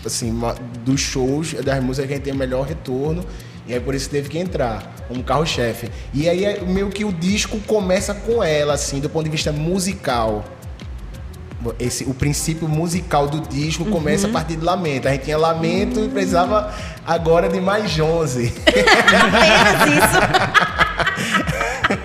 [0.05, 0.33] assim,
[0.83, 3.23] dos shows, é das músicas que a gente tem o melhor retorno.
[3.67, 5.91] E aí por isso teve que entrar como carro-chefe.
[6.13, 9.51] E aí é meio que o disco começa com ela, assim, do ponto de vista
[9.51, 10.45] musical.
[11.77, 15.09] Esse, o princípio musical do disco começa a partir de Lamento.
[15.09, 16.73] A gente tinha Lamento e precisava
[17.05, 18.53] agora de mais 11.
[18.63, 20.19] Apenas isso.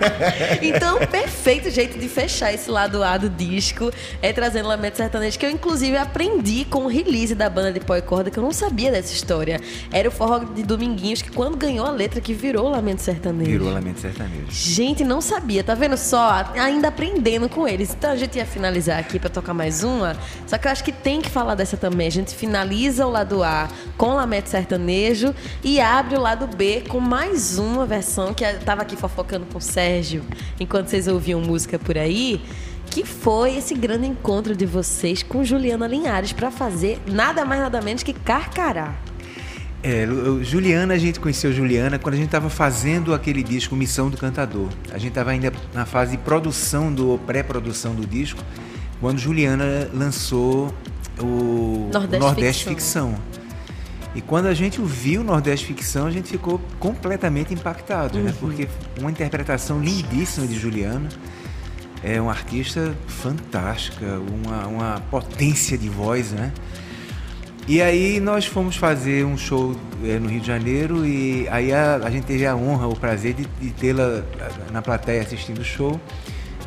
[0.63, 3.91] então, perfeito jeito de fechar esse lado A do disco
[4.23, 7.97] é trazendo Lamento Sertanejo, que eu inclusive aprendi com o release da banda de pó
[7.97, 9.61] e corda, que eu não sabia dessa história.
[9.93, 13.51] Era o forró de Dominguinhos, que quando ganhou a letra que virou Lamento Sertanejo.
[13.51, 14.47] Virou Lamento Sertanejo.
[14.51, 16.53] Gente, não sabia, tá vendo só?
[16.55, 17.95] Ainda aprendendo com eles.
[17.97, 20.17] Então a gente ia finalizar aqui pra tocar mais uma.
[20.47, 22.07] Só que eu acho que tem que falar dessa também.
[22.07, 27.01] A gente finaliza o lado A com Lamento Sertanejo e abre o lado B com
[27.01, 30.14] mais uma versão que eu tava aqui fofocando com o Sérgio
[30.59, 32.41] enquanto vocês ouviam música por aí.
[32.87, 37.81] Que foi esse grande encontro de vocês com Juliana Linhares pra fazer nada mais nada
[37.81, 38.95] menos que Carcará.
[39.83, 40.07] É,
[40.43, 44.69] Juliana, a gente conheceu Juliana quando a gente estava fazendo aquele disco Missão do Cantador.
[44.91, 48.43] A gente estava ainda na fase de produção, do pré-produção do disco,
[48.99, 50.73] quando Juliana lançou
[51.21, 53.15] o Nordeste Nordeste, Ficção.
[53.15, 53.44] Ficção.
[54.15, 58.33] E quando a gente ouviu o Nordeste Ficção, a gente ficou completamente impactado, né?
[58.39, 58.69] Porque
[59.01, 61.09] uma interpretação lindíssima de Juliana.
[62.03, 66.53] É uma artista fantástica, uma, uma potência de voz, né?
[67.67, 71.97] E aí nós fomos fazer um show eh, no Rio de Janeiro e aí a,
[71.97, 75.65] a gente teve a honra, o prazer de, de tê-la eh, na plateia assistindo o
[75.65, 75.99] show.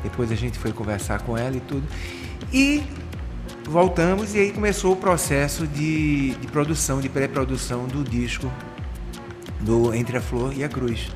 [0.01, 1.83] Depois a gente foi conversar com ela e tudo.
[2.51, 2.81] E
[3.67, 8.51] voltamos e aí começou o processo de, de produção, de pré-produção do disco
[9.61, 11.07] do Entre a Flor e a Cruz.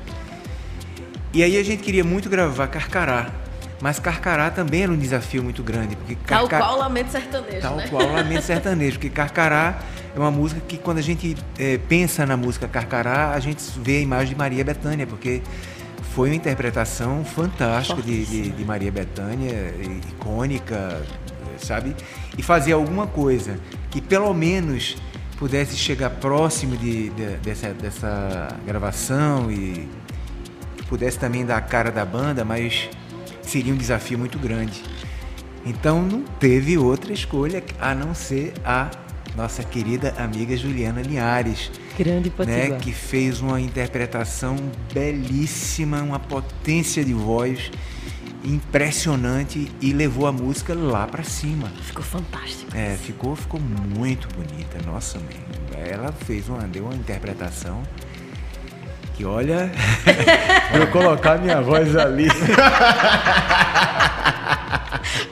[1.32, 3.30] E aí a gente queria muito gravar Carcará,
[3.80, 7.86] mas Carcará também era um desafio muito grande, porque Tal qual Lamento Sertanejo, Tal né?
[7.88, 9.78] qual Lamento Sertanejo, porque Carcará
[10.14, 13.96] é uma música que quando a gente eh, pensa na música Carcará, a gente vê
[13.96, 15.40] a imagem de Maria Bethânia, porque
[16.14, 21.00] foi uma interpretação fantástica de, de- de Maria Bethânia, i- icônica,
[21.64, 21.94] sabe?
[22.36, 23.58] E fazer alguma coisa
[23.90, 24.96] que pelo menos
[25.38, 29.88] pudesse chegar próximo de, de- dessa, dessa gravação e
[30.76, 32.88] que pudesse também dar a cara da banda, mas
[33.42, 34.82] seria um desafio muito grande.
[35.64, 38.90] Então não teve outra escolha a não ser a
[39.36, 44.56] nossa querida amiga Juliana Linhares, Grande né, que fez uma interpretação
[44.92, 47.70] belíssima, uma potência de voz
[48.44, 51.68] impressionante e levou a música lá pra cima.
[51.82, 52.76] Ficou fantástico.
[52.76, 54.78] É, ficou, ficou muito bonita.
[54.84, 55.26] Nossa, man.
[55.76, 57.82] Ela fez uma, deu uma interpretação
[59.14, 59.70] que olha,
[60.74, 62.28] eu colocar minha voz ali.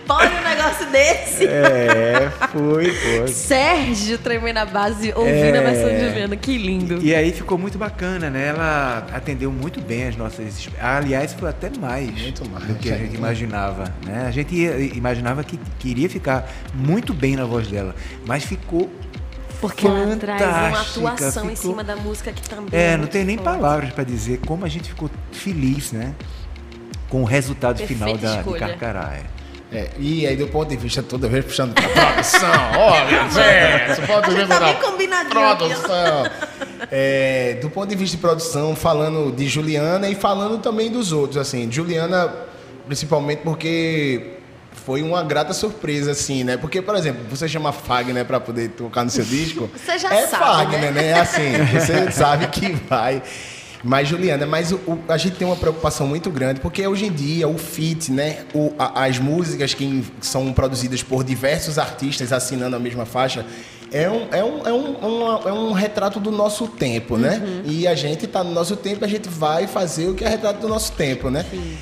[0.06, 1.46] Pode negócio desse?
[1.46, 3.28] É, foi, foi.
[3.28, 5.72] Sérgio tremendo na base, ouvindo a É.
[5.72, 6.36] versão de Juliana.
[6.36, 6.98] Que lindo.
[7.02, 8.48] E aí ficou muito bacana, né?
[8.48, 10.68] Ela atendeu muito bem as nossas.
[10.80, 14.24] Aliás, foi até mais, Muito mais, do que a gente imaginava, né?
[14.26, 14.54] A gente
[14.94, 17.94] imaginava que queria ficar muito bem na voz dela,
[18.26, 18.90] mas ficou
[19.61, 22.68] Porque ela traz uma fantástica, atuação em ficou- cima da música que também.
[22.78, 23.44] É, não muito tem nem forte.
[23.58, 26.14] palavras para dizer como a gente ficou feliz, né?
[27.08, 28.58] Com o resultado Perfeita final da, de escolha.
[28.61, 29.14] Carcará.
[29.16, 29.39] é.
[29.72, 34.06] É, e aí, do ponto de vista, toda vez puxando pra produção, olha, velho, do
[34.06, 36.30] ponto de vista tá da produção.
[36.90, 41.36] É, do ponto de vista de produção, falando de Juliana e falando também dos outros,
[41.36, 42.34] assim, Juliana,
[42.86, 44.38] principalmente porque
[44.84, 46.56] foi uma grata surpresa, assim, né?
[46.56, 49.70] Porque, por exemplo, você chama Fagner para poder tocar no seu disco.
[49.72, 51.02] Você já é sabe, Fagner, né?
[51.02, 51.08] né?
[51.10, 53.22] É assim, você sabe que vai.
[53.82, 57.12] Mas, Juliana, mas o, o, a gente tem uma preocupação muito grande, porque hoje em
[57.12, 58.44] dia o fit, né?
[58.52, 63.44] O, a, as músicas que são produzidas por diversos artistas assinando a mesma faixa,
[63.92, 67.40] é um, é um, é um, uma, é um retrato do nosso tempo, né?
[67.64, 70.60] E a gente está no nosso tempo, a gente vai fazer o que é retrato
[70.60, 71.44] do nosso tempo, né?
[71.50, 71.76] Sim.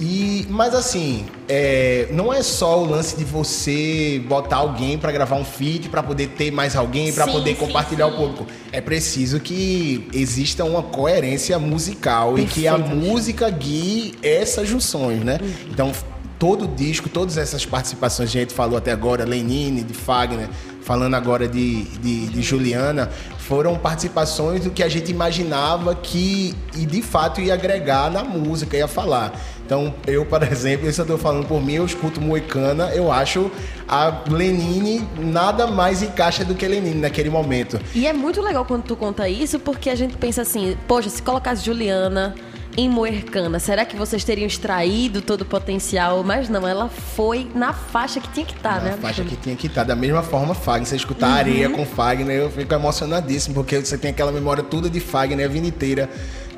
[0.00, 5.36] E, mas assim, é, não é só o lance de você botar alguém para gravar
[5.36, 8.14] um feat, para poder ter mais alguém, para poder sim, compartilhar sim.
[8.14, 8.46] o público.
[8.72, 15.22] É preciso que exista uma coerência musical e que a Perfeito, música guie essas junções,
[15.22, 15.38] né?
[15.70, 15.92] Então,
[16.38, 20.48] todo o disco, todas essas participações que a gente falou até agora, Lenine, de Fagner,
[20.80, 26.86] falando agora de, de, de Juliana, foram participações do que a gente imaginava que, e
[26.86, 29.38] de fato, ia agregar na música, ia falar.
[29.70, 33.52] Então, eu, por exemplo, isso eu estou falando por mim, eu escuto Moicana, eu acho
[33.86, 37.78] a Lenine nada mais encaixa do que Lenine naquele momento.
[37.94, 41.22] E é muito legal quando tu conta isso, porque a gente pensa assim, poxa, se
[41.22, 42.34] colocasse Juliana
[42.76, 46.24] em Moercana, será que vocês teriam extraído todo o potencial?
[46.24, 48.94] Mas não, ela foi na faixa que tinha que estar, né?
[48.94, 49.84] A faixa que tinha que estar.
[49.84, 50.88] Da mesma forma, Fagner.
[50.88, 54.98] Você escutar areia com Fagner, eu fico emocionadíssimo, porque você tem aquela memória toda de
[54.98, 56.10] Fagner a vida inteira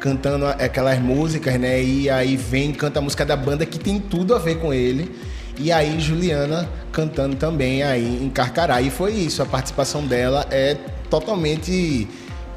[0.03, 1.81] cantando aquelas músicas, né?
[1.81, 5.15] E aí vem, canta a música da banda que tem tudo a ver com ele.
[5.57, 8.83] E aí Juliana cantando também aí em Carcará.
[8.83, 10.77] E foi isso, a participação dela é
[11.09, 12.09] totalmente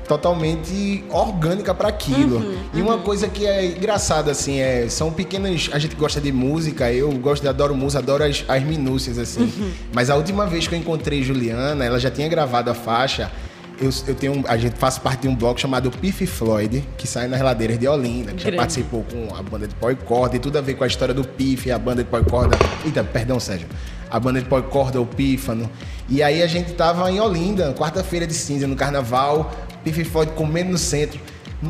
[0.08, 2.58] totalmente orgânica para aquilo.
[2.74, 6.92] e uma coisa que é engraçada assim, é são pequenas, a gente gosta de música,
[6.92, 9.52] eu gosto de adoro música, adoro as, as minúcias assim.
[9.94, 13.32] Mas a última vez que eu encontrei Juliana, ela já tinha gravado a faixa
[13.80, 17.08] eu, eu tenho um- a gente faz parte de um blog chamado Piff Floyd, que
[17.08, 18.58] sai nas ladeiras de Olinda, que já Grande.
[18.58, 21.14] participou com a banda de pó e corda, e tudo a ver com a história
[21.14, 22.58] do Piff, a banda de pó e corda.
[22.86, 23.68] Eita, perdão, Sérgio.
[24.10, 25.70] A banda de pó e corda, o Pífano.
[26.08, 29.52] E aí a gente tava em Olinda, quarta-feira de cinza, no carnaval,
[29.84, 31.20] Piff Floyd comendo no centro.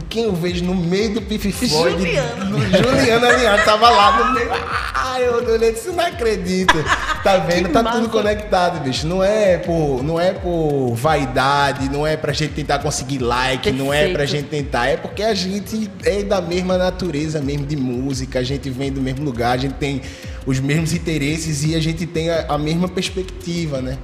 [0.10, 1.98] Quem eu vejo no meio do Piff Floyd?
[1.98, 2.46] Juliana.
[2.46, 4.50] no- Juliana Alinhar tava lá no meio.
[4.94, 6.74] Ai, eu olhei disse, não acredito.
[7.24, 7.68] Tá vendo?
[7.68, 8.00] Que tá massa.
[8.00, 9.08] tudo conectado, bicho.
[9.08, 13.94] Não é por, não é por vaidade, não é pra gente tentar conseguir like, não
[13.94, 14.32] é pra Perfeito.
[14.42, 18.70] gente tentar, é porque a gente é da mesma natureza mesmo de música, a gente
[18.70, 20.02] vem do mesmo lugar, a gente tem
[20.46, 23.98] os mesmos interesses e a gente tem a, a mesma perspectiva, né?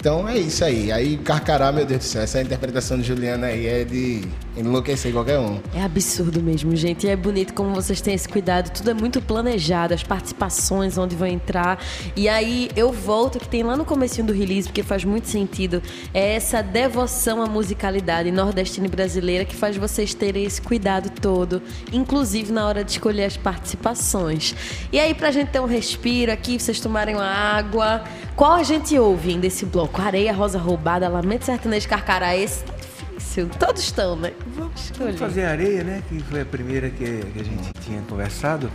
[0.00, 0.92] Então é isso aí.
[0.92, 4.22] Aí Carcará, meu Deus do céu, essa interpretação de Juliana aí é de
[4.56, 5.60] enlouquecer qualquer um.
[5.74, 7.06] É absurdo mesmo, gente.
[7.06, 8.70] E é bonito como vocês têm esse cuidado.
[8.70, 11.82] Tudo é muito planejado, as participações onde vão entrar.
[12.14, 15.82] E aí eu volto que tem lá no comecinho do release, porque faz muito sentido.
[16.14, 21.60] É essa devoção à musicalidade nordestina e brasileira que faz vocês terem esse cuidado todo,
[21.92, 24.54] inclusive na hora de escolher as participações.
[24.92, 28.04] E aí, pra gente ter um respiro aqui, vocês tomarem uma água.
[28.36, 29.87] Qual a gente ouve desse bloco?
[29.96, 32.36] Areia, Rosa Roubada, Lamento Sertanejo, Carcará.
[32.36, 33.48] Esse tá difícil.
[33.58, 34.32] Todos estão, né?
[34.56, 35.04] Vamos escolher.
[35.12, 36.02] Vamos fazer areia, né?
[36.08, 38.70] Que foi a primeira que, que a gente tinha conversado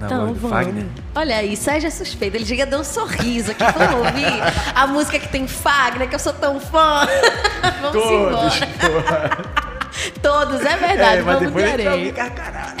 [0.00, 0.56] na Então, voz do vamos.
[0.66, 0.86] Fagner.
[1.14, 2.36] Olha aí, Sérgio é suspeito.
[2.36, 3.64] Ele chega a dar um sorriso aqui.
[3.64, 4.42] Vamos ouvir
[4.74, 7.06] a música que tem Fagner, que eu sou tão fã.
[7.80, 9.56] vamos embora.
[10.22, 11.18] Todos, é verdade.
[11.18, 12.12] É, mas vamos depois de areia.
[12.12, 12.74] Carcará.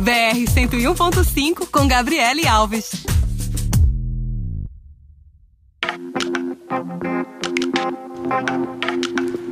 [0.00, 3.04] BR 101.5 com Gabriele Alves.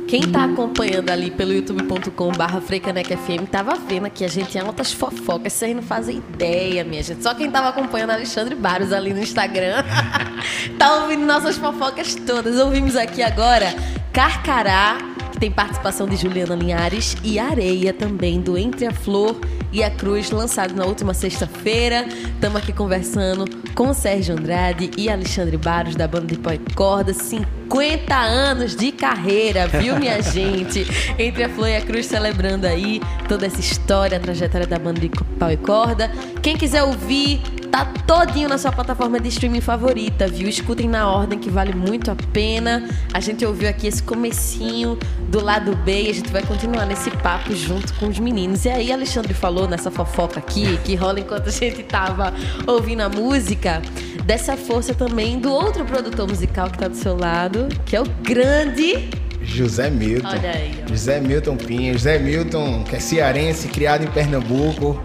[0.07, 4.63] Quem tá acompanhando ali pelo youtube.com barra Freicaneca FM tava vendo que a gente tinha
[4.63, 7.23] altas fofocas, vocês não fazem ideia, minha gente.
[7.23, 9.83] Só quem tava acompanhando Alexandre Barros ali no Instagram
[10.77, 12.59] tá ouvindo nossas fofocas todas.
[12.59, 13.73] Ouvimos aqui agora
[14.13, 14.97] Carcará,
[15.43, 19.35] tem participação de Juliana Linhares, e Areia também, do Entre a Flor
[19.73, 22.05] e a Cruz, lançado na última sexta-feira.
[22.07, 23.43] Estamos aqui conversando
[23.75, 27.13] com Sérgio Andrade e Alexandre Barros, da banda de pó e corda.
[27.13, 30.87] 50 anos de carreira, viu, minha gente?
[31.19, 35.01] Entre a Flor e a Cruz, celebrando aí toda essa história, a trajetória da banda
[35.01, 36.09] de pau e corda.
[36.41, 37.41] Quem quiser ouvir,
[37.73, 40.47] tá todinho na sua plataforma de streaming favorita, viu?
[40.47, 42.87] Escutem na ordem que vale muito a pena.
[43.11, 44.95] A gente ouviu aqui esse comecinho
[45.27, 48.63] do lado B e a gente vai continuar nesse papo junto com os meninos.
[48.65, 52.31] E aí, Alexandre falou nessa fofoca aqui, que rola enquanto a gente tava
[52.67, 53.81] ouvindo a música,
[54.23, 58.05] dessa força também do outro produtor musical que tá do seu lado, que é o
[58.21, 59.09] grande.
[59.41, 60.27] José Milton.
[60.27, 60.89] Olha aí, ó.
[60.89, 61.93] José Milton Pinho.
[61.93, 65.01] José Milton, que é cearense, criado em Pernambuco,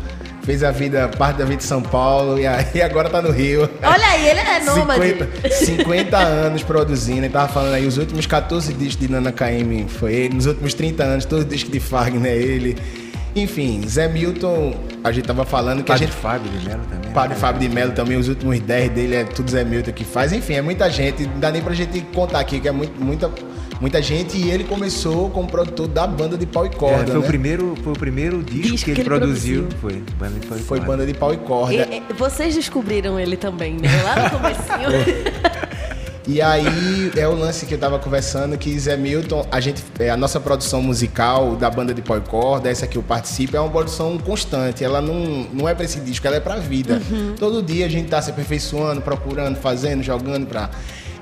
[0.49, 3.69] fez a vida, parte da vida de São Paulo e aí agora tá no Rio.
[3.83, 5.19] Olha aí, ele é nômade.
[5.19, 9.87] 50, 50 anos produzindo, ele tava falando aí, os últimos 14 discos de Nana KM
[9.89, 12.79] foi ele, nos últimos 30 anos, todos os discos de Fagner é ele.
[13.37, 14.75] Enfim, Zé Milton,
[15.05, 16.17] a gente tava falando que Padre a gente.
[16.17, 17.13] Fábio de Mello também.
[17.13, 17.41] Padre né?
[17.41, 20.33] Fábio de Mello também, os últimos 10 dele é tudo Zé Milton que faz.
[20.33, 21.27] Enfim, é muita gente.
[21.27, 23.31] Não dá nem pra gente contar aqui, que é muito, muita,
[23.81, 24.37] muita gente.
[24.37, 27.05] E ele começou como produtor da banda de pau e É, corda.
[27.07, 27.19] foi, né?
[27.19, 29.63] o primeiro, foi o primeiro disco, Disco que ele, que ele produziu.
[29.65, 29.81] produziu.
[29.81, 30.93] Foi, banda de Pau e Foi Corda.
[30.93, 31.75] banda de pau e corda.
[31.75, 33.89] E- e- vocês descobriram ele também, né?
[34.03, 34.89] Lá no comecinho.
[36.31, 40.11] E aí é o lance que eu tava conversando que Zé Milton, a gente, é,
[40.11, 43.61] a nossa produção musical da banda de pau e corda, essa que eu participo, é
[43.61, 44.85] uma produção constante.
[44.85, 47.01] Ela não, não é pra esse disco, ela é pra vida.
[47.39, 50.69] Todo dia a gente tá se aperfeiçoando, procurando, fazendo, jogando pra.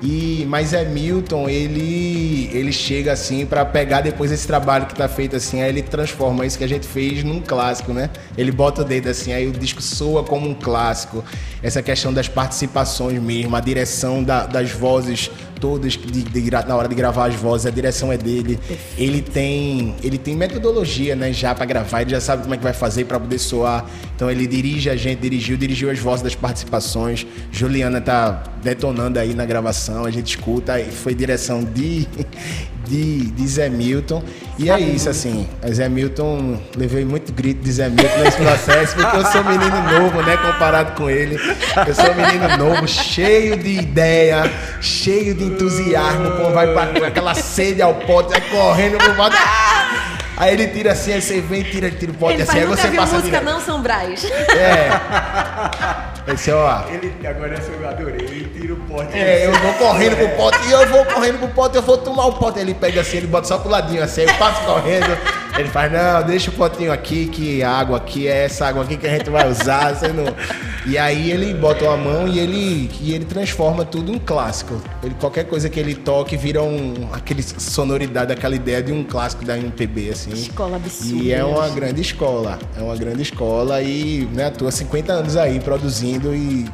[0.01, 5.07] E, mas Zé Milton, ele, ele chega assim pra pegar depois esse trabalho que tá
[5.07, 8.09] feito assim, aí ele transforma isso que a gente fez num clássico, né?
[8.37, 11.23] Ele bota o dedo assim, aí o disco soa como um clássico.
[11.63, 16.87] Essa questão das participações mesmo, a direção da- das vozes todas de- de na hora
[16.87, 18.59] de gravar as vozes, a direção é dele.
[18.97, 22.63] Ele tem, ele tem metodologia, né, já pra gravar, ele já sabe como é que
[22.63, 23.85] vai fazer pra poder soar.
[24.15, 27.25] Então ele dirige a gente, dirigiu, dirigiu as vozes das participações.
[27.51, 32.07] Juliana tá detonando aí na gravação, a gente escuta, e foi direção de
[32.87, 34.23] de, de Zé Milton.
[34.57, 39.17] E é isso, assim, Zé Milton, levei muito grito de Zé Milton nesse processo, porque
[39.17, 41.37] eu sou um menino novo, né, comparado com ele.
[41.85, 47.35] Eu sou um menino novo, cheio de ideia, cheio de entusiasmo, quando vai com aquela
[47.35, 49.37] sede ao pote, vai correndo pro pote.
[50.37, 52.69] Aí ele tira assim, aí você vem, tira, tira o pote Ele assim, faz aí
[52.69, 53.53] nunca você viu passa música direto.
[53.53, 54.23] não, São Brás.
[56.27, 56.31] É.
[56.31, 56.83] Esse, ó.
[56.89, 59.17] Ele, agora essa eu adorei, ele tira o pote.
[59.17, 62.25] É, eu vou correndo pro pote e eu vou correndo pro pote, eu vou tomar
[62.27, 62.59] o pote.
[62.59, 65.17] Ele pega assim, ele bota só pro ladinho assim, eu passo correndo.
[65.57, 68.95] Ele faz, não, deixa o potinho aqui, que a água aqui é essa água aqui
[68.95, 69.93] que a gente vai usar.
[69.95, 70.25] Você não...
[70.85, 74.81] E aí ele bota a mão e ele, e ele transforma tudo em clássico.
[75.03, 79.43] Ele, qualquer coisa que ele toque vira um, aquele sonoridade, aquela ideia de um clássico
[79.43, 80.31] da MPB, assim.
[80.31, 81.23] Escola absurda.
[81.23, 85.59] E é uma grande escola, é uma grande escola e né, atua 50 anos aí
[85.59, 86.65] produzindo e,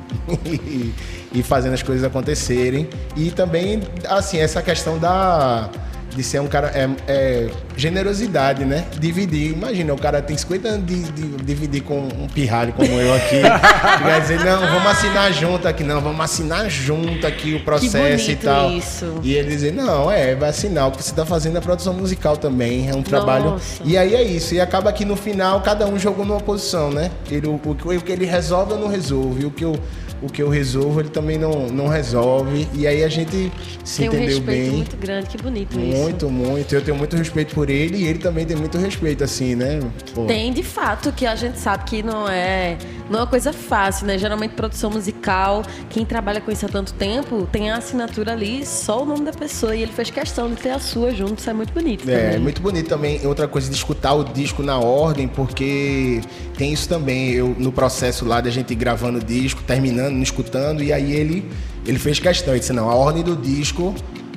[1.33, 2.87] e, fazendo as coisas acontecerem.
[3.17, 5.71] E também, assim, essa questão da
[6.15, 6.71] de ser um cara.
[6.75, 8.85] É, é generosidade, né?
[8.99, 9.51] Dividir.
[9.51, 13.41] Imagina, o cara tem 50 anos de, de dividir com um pirralho como eu aqui.
[14.03, 18.35] vai dizer, não, vamos assinar junto aqui, não, vamos assinar junto aqui o processo e
[18.35, 18.71] tal.
[18.71, 19.19] isso.
[19.23, 20.87] E ele dizer, não, é, vai assinar.
[20.87, 22.89] O que você tá fazendo é produção musical também.
[22.89, 23.51] É um trabalho.
[23.51, 23.81] Nossa.
[23.83, 24.53] E aí é isso.
[24.55, 27.11] E acaba que no final cada um jogou numa posição, né?
[27.29, 29.41] Ele, o, o, que- o que ele resolve, eu não resolvo.
[29.41, 29.75] E o que eu,
[30.23, 32.67] o que eu resolvo, ele também não, não resolve.
[32.73, 33.51] E aí a gente
[33.83, 34.71] se Tem um entendeu respeito bem.
[34.71, 35.97] muito grande, que bonito isso.
[35.97, 36.73] Muito, muito.
[36.73, 39.81] Eu tenho muito respeito por ele e ele também tem muito respeito, assim, né?
[40.15, 40.25] Pô.
[40.25, 42.77] Tem de fato que a gente sabe que não é,
[43.09, 44.17] não é uma coisa fácil, né?
[44.17, 49.03] Geralmente produção musical, quem trabalha com isso há tanto tempo, tem a assinatura ali, só
[49.03, 49.75] o nome da pessoa.
[49.75, 52.09] E ele fez questão de ter a sua junto, isso é muito bonito.
[52.09, 52.39] É, também.
[52.39, 53.25] muito bonito também.
[53.25, 56.21] Outra coisa de escutar o disco na ordem, porque
[56.57, 57.31] tem isso também.
[57.31, 61.49] Eu no processo lá da gente gravando o disco, terminando, escutando, e aí ele
[61.85, 62.53] ele fez questão.
[62.53, 63.93] Ele disse: "Não, a ordem do disco,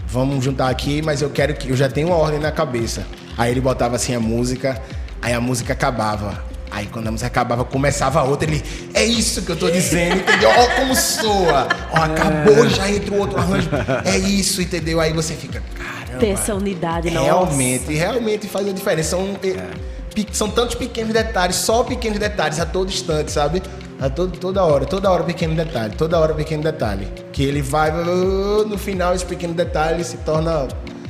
[0.08, 3.06] vamos juntar aqui, mas eu quero que eu já tenho uma ordem na cabeça".
[3.38, 4.80] Aí ele botava assim a música,
[5.22, 6.55] aí a música acabava.
[6.70, 8.62] Aí quando a música acabava, começava a outra, ele,
[8.92, 10.50] é isso que eu tô dizendo, entendeu?
[10.50, 11.68] Ó como soa.
[11.92, 13.68] Ó, acabou, já entra o outro arranjo.
[14.04, 15.00] É isso, entendeu?
[15.00, 16.18] Aí você fica, caramba.
[16.18, 17.24] Ter essa unidade, nossa.
[17.24, 19.10] Realmente, realmente faz a diferença.
[19.10, 19.56] São, eh,
[20.14, 23.62] pe- são tantos pequenos detalhes, só pequenos detalhes a todo instante, sabe?
[23.98, 27.08] A todo, toda hora, toda hora pequeno detalhe, toda hora pequeno detalhe.
[27.32, 30.68] Que ele vai, no final, esse pequeno detalhe se torna.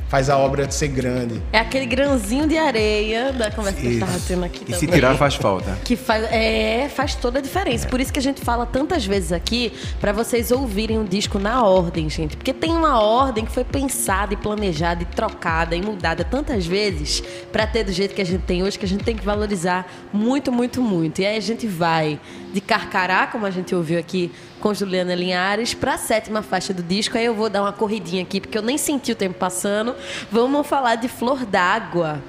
[0.08, 1.42] Faz a obra ser grande.
[1.52, 4.28] É aquele grãozinho de areia da conversa que a gente tava Isso.
[4.28, 4.94] tendo aqui E se também.
[4.94, 5.76] tirar faz falta.
[5.84, 7.88] Que faz, é, faz toda a diferença.
[7.88, 11.62] Por isso que a gente fala tantas vezes aqui pra vocês ouvirem o disco na
[11.64, 12.36] ordem, gente.
[12.36, 17.22] Porque tem uma ordem que foi pensada e planejada e trocada e mudada tantas vezes
[17.50, 19.90] pra ter do jeito que a gente tem hoje que a gente tem que valorizar
[20.12, 21.20] muito, muito, muito.
[21.20, 22.20] E aí a gente vai
[22.52, 24.30] de Carcará, como a gente ouviu aqui
[24.66, 27.16] com Juliana Linhares, pra sétima faixa do disco.
[27.16, 29.94] Aí eu vou dar uma corridinha aqui porque eu nem senti o tempo passando.
[30.28, 32.20] Vamos falar de Flor d'Água,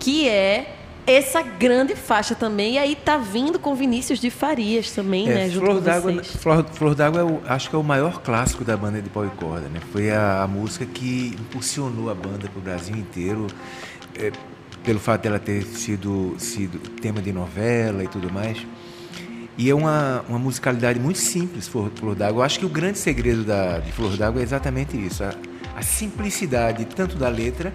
[0.00, 0.74] que é
[1.06, 2.72] essa grande faixa também.
[2.74, 5.46] E aí tá vindo com Vinícius de Farias também, né?
[5.46, 6.24] É, Junto Flor d'Água.
[6.24, 9.24] Flor, Flor d'Água é o- acho que é o maior clássico da banda de pau
[9.24, 9.78] e corda, né?
[9.92, 13.46] Foi a, a música que impulsionou a banda para o Brasil inteiro,
[14.18, 14.32] é,
[14.82, 18.58] pelo fato dela ter sido, sido tema de novela e tudo mais.
[19.56, 22.40] E é uma, uma musicalidade muito simples, Flor, Flor d'Água.
[22.40, 25.34] Eu acho que o grande segredo da, de Flor d'Água é exatamente isso, a,
[25.76, 27.72] a simplicidade tanto da letra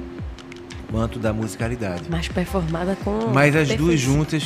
[0.92, 2.04] quanto da musicalidade.
[2.10, 3.28] Mas performada com.
[3.34, 4.44] Mas as duas juntas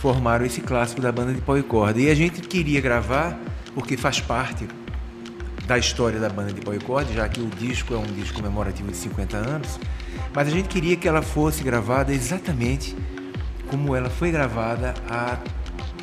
[0.00, 2.00] formaram esse clássico da banda de pau e corda.
[2.00, 3.38] E a gente queria gravar,
[3.74, 4.66] porque faz parte
[5.66, 8.36] da história da banda de pau e corda, já que o disco é um disco
[8.36, 9.78] comemorativo de 50 anos,
[10.34, 12.96] mas a gente queria que ela fosse gravada exatamente
[13.68, 15.38] como ela foi gravada há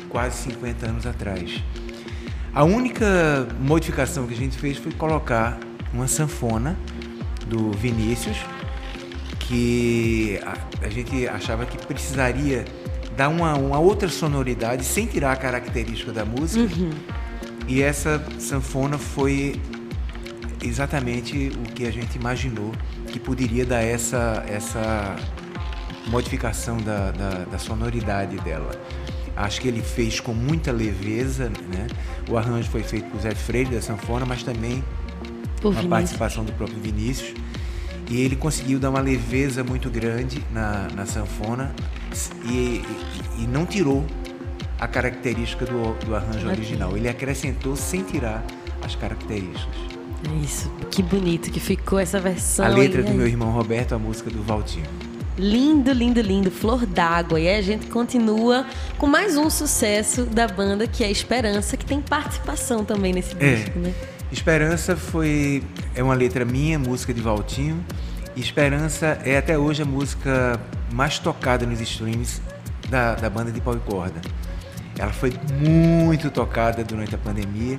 [0.08, 1.62] quase 50 anos atrás.
[2.54, 5.58] A única modificação que a gente fez foi colocar
[5.92, 6.76] uma sanfona
[7.46, 8.38] do Vinícius,
[9.40, 12.64] que a, a gente achava que precisaria
[13.16, 16.72] dar uma, uma, outra sonoridade sem tirar a característica da música.
[16.74, 16.90] Uhum.
[17.66, 19.60] E essa sanfona foi
[20.62, 22.72] exatamente o que a gente imaginou
[23.06, 25.16] que poderia dar essa, essa
[26.08, 28.70] modificação da, da, da sonoridade dela.
[29.38, 31.86] Acho que ele fez com muita leveza, né?
[32.28, 34.82] O arranjo foi feito por Zé Freire da sanfona, mas também
[35.62, 37.34] por a participação do próprio Vinícius.
[38.10, 41.72] E ele conseguiu dar uma leveza muito grande na, na sanfona
[42.44, 44.04] e, e, e não tirou
[44.76, 46.96] a característica do, do arranjo original.
[46.96, 48.44] Ele acrescentou sem tirar
[48.82, 49.76] as características.
[50.32, 52.66] É isso, que bonito que ficou essa versão.
[52.66, 55.07] A letra do meu irmão Roberto, a música do Valtinho.
[55.38, 57.38] Lindo, lindo, lindo, Flor d'Água.
[57.38, 58.66] E a gente continua
[58.98, 63.54] com mais um sucesso da banda, que é Esperança, que tem participação também nesse é.
[63.54, 63.94] disco, né?
[64.32, 65.62] Esperança foi
[65.94, 67.84] é uma letra minha, música de Valtinho.
[68.36, 70.60] Esperança é até hoje a música
[70.92, 72.42] mais tocada nos streams
[72.88, 74.20] da, da banda de pau e corda.
[74.98, 77.78] Ela foi muito tocada durante a pandemia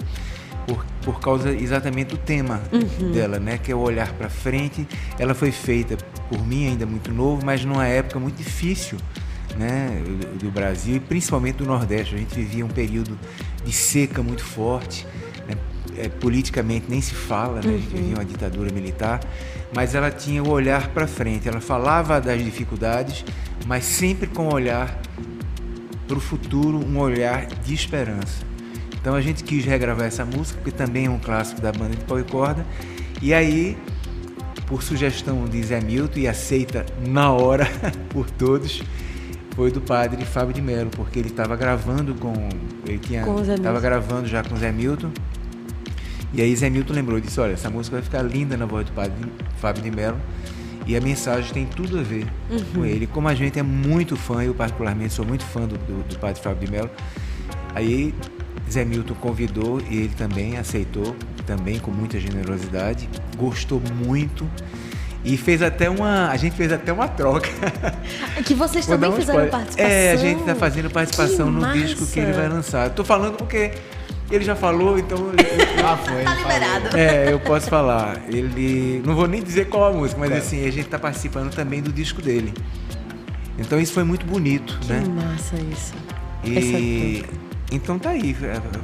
[0.65, 3.11] por, por causa exatamente do tema uhum.
[3.11, 3.57] dela, né?
[3.57, 4.87] Que é o olhar para frente.
[5.17, 5.97] Ela foi feita
[6.29, 8.97] por mim ainda muito novo, mas numa época muito difícil,
[9.57, 10.01] né?
[10.39, 12.15] Do, Brasil e principalmente do Nordeste.
[12.15, 13.17] A gente vivia um período
[13.65, 15.05] de seca muito forte.
[15.47, 15.55] Né?
[15.97, 17.73] É, politicamente nem se fala, né?
[17.73, 19.19] A gente vivia uma ditadura militar,
[19.73, 21.49] mas ela tinha o olhar para frente.
[21.49, 23.25] Ela falava das dificuldades,
[23.65, 24.97] mas sempre com o olhar
[26.07, 28.49] para o futuro, um olhar de esperança.
[28.99, 32.03] Então a gente quis regravar essa música, que também é um clássico da banda de
[32.03, 32.65] pau e corda.
[33.21, 33.77] E aí,
[34.69, 37.67] por sugestão de Zé Milton e aceita na hora
[38.09, 38.83] por todos,
[39.55, 42.31] foi do padre Fábio de Mello, porque ele estava gravando com.
[42.85, 43.25] Ele tinha.
[43.55, 45.11] Estava gravando já com Zé Milton.
[46.31, 48.91] E aí Zé Milton lembrou, disse, olha, essa música vai ficar linda na voz do
[48.91, 49.13] padre
[49.57, 50.17] Fábio de Mello.
[50.85, 52.63] E a mensagem tem tudo a ver uhum.
[52.73, 53.07] com ele.
[53.07, 56.41] Como a gente é muito fã, eu particularmente sou muito fã do, do, do padre
[56.41, 56.89] Fábio de Mello,
[57.73, 58.13] aí
[58.71, 61.15] Zé Milton convidou e ele também aceitou,
[61.49, 64.47] também com muita generosidade, gostou muito
[65.25, 66.29] e fez até uma.
[66.29, 67.49] A gente fez até uma troca.
[68.45, 69.91] Que vocês também fizeram participação.
[69.91, 71.77] É, a gente está fazendo participação que no massa.
[71.77, 72.87] disco que ele vai lançar.
[72.87, 73.71] Estou falando porque
[74.31, 75.17] ele já falou, então.
[75.83, 76.23] ah, foi.
[76.23, 76.97] Tá liberado.
[76.97, 78.21] É, eu posso falar.
[78.27, 79.01] Ele.
[79.05, 80.37] Não vou nem dizer qual a música, mas é.
[80.37, 82.53] assim, a gente está participando também do disco dele.
[83.57, 85.01] Então isso foi muito bonito, que né?
[85.03, 85.93] Que massa isso.
[86.45, 87.25] E.
[87.71, 88.35] Então tá aí,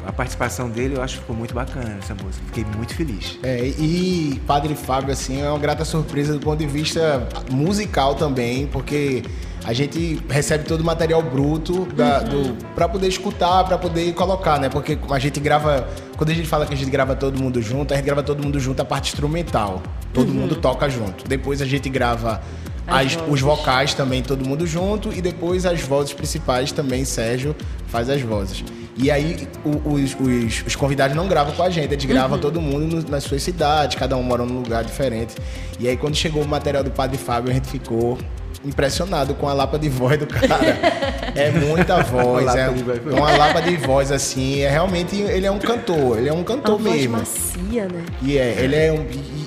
[0.05, 3.39] a participação dele eu acho que ficou muito bacana essa música, fiquei muito feliz.
[3.41, 8.67] É, e Padre Fábio, assim, é uma grata surpresa do ponto de vista musical também,
[8.67, 9.23] porque
[9.65, 12.53] a gente recebe todo o material bruto da, uhum.
[12.53, 14.69] do para poder escutar, para poder colocar, né?
[14.69, 17.91] Porque a gente grava, quando a gente fala que a gente grava todo mundo junto,
[17.91, 19.81] a gente grava todo mundo junto a parte instrumental.
[20.13, 20.35] Todo uhum.
[20.35, 21.27] mundo toca junto.
[21.27, 22.41] Depois a gente grava
[22.87, 27.55] as, os vocais também, todo mundo junto, e depois as vozes principais também, Sérgio
[27.87, 28.63] faz as vozes.
[28.97, 29.47] E aí
[29.83, 32.41] os, os, os, convidados não gravam com a gente, eles gravam uhum.
[32.41, 35.35] todo mundo no, nas suas cidades, cada um mora num lugar diferente.
[35.79, 38.17] E aí quando chegou o material do Padre Fábio, a gente ficou
[38.63, 40.77] impressionado com a lapa de voz do cara.
[41.35, 42.69] é muita voz, é
[43.11, 46.79] uma lapa de voz assim, é realmente ele é um cantor, ele é um cantor
[46.79, 47.17] uma mesmo.
[47.17, 48.03] Voz macia, né?
[48.21, 49.05] E é, ele é um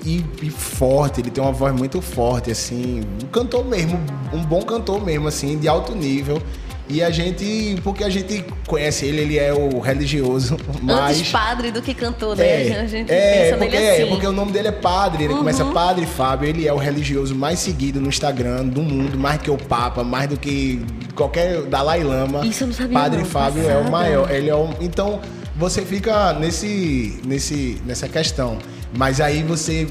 [0.09, 4.00] e, e, forte, ele tem uma voz muito forte assim, um cantor mesmo,
[4.32, 6.42] um bom cantor mesmo assim, de alto nível.
[6.91, 11.18] E a gente, porque a gente conhece ele, ele é o religioso, mas...
[11.18, 12.68] Antes padre do que cantor, né?
[12.68, 14.03] É, a gente é, pensa porque, nele é, assim.
[14.03, 15.41] É, porque o nome dele é Padre, ele uhum.
[15.41, 19.51] começa Padre Fábio, ele é o religioso mais seguido no Instagram do mundo, mais que
[19.51, 20.82] o Papa, mais do que
[21.14, 22.47] qualquer Dalai Lama.
[22.47, 23.84] Isso eu não sabia Padre não, Fábio passada.
[23.84, 24.70] é o maior, ele é o...
[24.80, 25.20] Então,
[25.57, 28.57] você fica nesse, nesse, nessa questão.
[28.97, 29.86] Mas aí você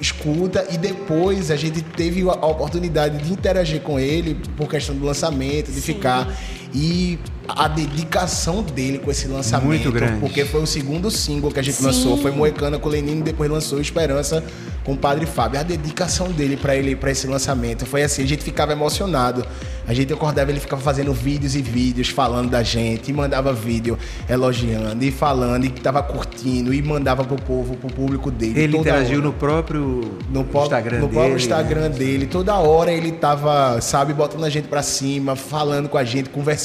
[0.00, 5.04] escuta e depois a gente teve a oportunidade de interagir com ele por questão do
[5.04, 5.94] lançamento, de Sim.
[5.94, 6.36] ficar
[6.74, 10.18] e a dedicação dele com esse lançamento, Muito grande.
[10.18, 11.84] porque foi o segundo single que a gente Sim.
[11.84, 14.42] lançou, foi Moecana com Lenine, depois lançou Esperança
[14.82, 15.60] com o Padre Fábio.
[15.60, 19.46] A dedicação dele para ele para esse lançamento foi assim, a gente ficava emocionado.
[19.86, 23.98] A gente acordava, ele ficava fazendo vídeos e vídeos falando da gente, e mandava vídeo
[24.26, 28.58] elogiando e falando e que tava curtindo e mandava pro povo, pro público dele.
[28.58, 29.26] Ele interagiu hora.
[29.26, 31.12] no próprio no Instagram no dele.
[31.12, 31.88] Próprio Instagram né?
[31.90, 32.26] dele.
[32.26, 36.63] Toda hora ele tava, sabe, botando a gente para cima, falando com a gente, conversando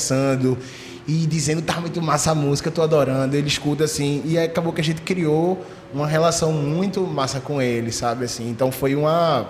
[1.07, 3.35] e dizendo tá muito massa a música, tô adorando.
[3.35, 7.91] Ele escuta assim e acabou que a gente criou uma relação muito massa com ele,
[7.91, 8.49] sabe assim.
[8.49, 9.47] Então foi uma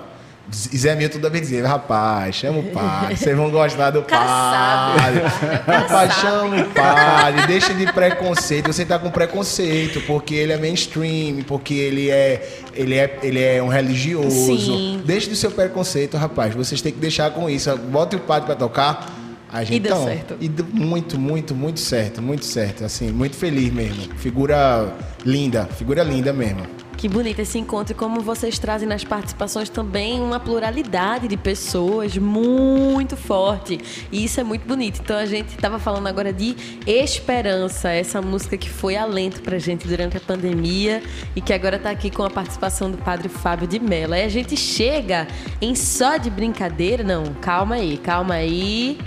[0.52, 5.22] Zé Milton toda vez dizia, rapaz, chama o padre, vocês vão gostar do padre.
[5.68, 8.68] Rapaz, chama o padre, deixa de preconceito.
[8.68, 13.62] Você tá com preconceito, porque ele é mainstream, porque ele é, ele é, ele é
[13.62, 14.58] um religioso.
[14.58, 15.02] Sim.
[15.06, 16.56] Deixa do seu preconceito, rapaz.
[16.56, 17.76] Vocês têm que deixar com isso.
[17.78, 19.19] Bota o padre pra tocar.
[19.52, 20.38] A gente, E deu então, certo.
[20.40, 22.86] E deu muito, muito, muito certo, muito certo.
[22.86, 24.14] Assim, muito feliz mesmo.
[24.16, 24.94] Figura
[25.26, 26.62] linda, figura linda mesmo.
[27.00, 32.18] Que bonito esse encontro e como vocês trazem nas participações também uma pluralidade de pessoas
[32.18, 33.80] muito forte.
[34.12, 35.00] E isso é muito bonito.
[35.02, 39.88] Então a gente estava falando agora de Esperança, essa música que foi alento pra gente
[39.88, 41.02] durante a pandemia
[41.34, 44.14] e que agora tá aqui com a participação do Padre Fábio de Mello.
[44.14, 45.26] Aí a gente chega
[45.62, 48.98] em só de brincadeira, não, calma aí, calma aí,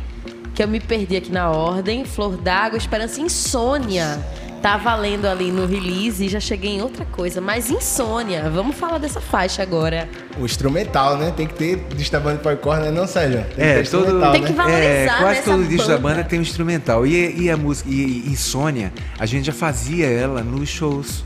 [0.54, 2.04] que eu me perdi aqui na ordem.
[2.04, 4.18] Flor d'água, Esperança, Insônia.
[4.60, 8.48] Tá valendo ali no release e já cheguei em outra coisa, mas insônia.
[8.48, 10.08] Vamos falar dessa faixa agora.
[10.38, 11.32] O instrumental, né?
[11.36, 12.92] Tem que ter destabando para corda, né?
[12.92, 13.44] Não, Sérgio?
[13.56, 14.46] Tem É, que ter todo- instrumental, Tem né?
[14.46, 16.14] que valorizar É, quase nessa todo disco da banda.
[16.16, 17.04] banda tem um instrumental.
[17.04, 21.24] E, e a música e Insônia, a gente já fazia ela nos shows,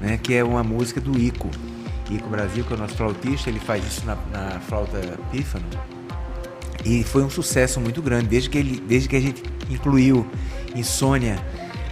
[0.00, 0.18] né?
[0.22, 1.50] Que é uma música do Ico.
[2.10, 4.98] Ico Brasil, que é o nosso flautista, ele faz isso na, na flauta
[5.30, 5.66] pífano.
[6.86, 10.24] E foi um sucesso muito grande, desde que, ele, desde que a gente incluiu
[10.74, 11.36] Insônia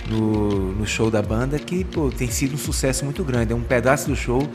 [0.09, 3.53] no, no show da banda, que pô, tem sido um sucesso muito grande.
[3.53, 4.47] É um pedaço do show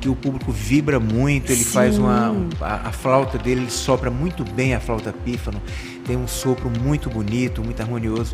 [0.00, 2.30] que o público vibra muito, ele faz uma.
[2.30, 5.60] um- a, a flauta dele ele sopra muito bem a flauta pífano,
[6.06, 8.32] tem um sopro muito bonito, muito harmonioso,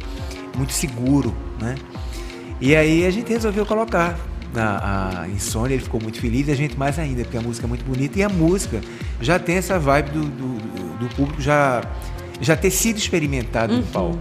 [0.56, 1.76] muito seguro, né?
[2.60, 4.18] E aí a gente resolveu colocar
[4.60, 7.66] a, a Insônia, ele ficou muito feliz, e a gente mais ainda, porque a música
[7.66, 8.80] é muito bonita, e a música
[9.20, 11.82] já tem essa vibe do, do, do público já,
[12.40, 14.18] já ter sido experimentado no palco.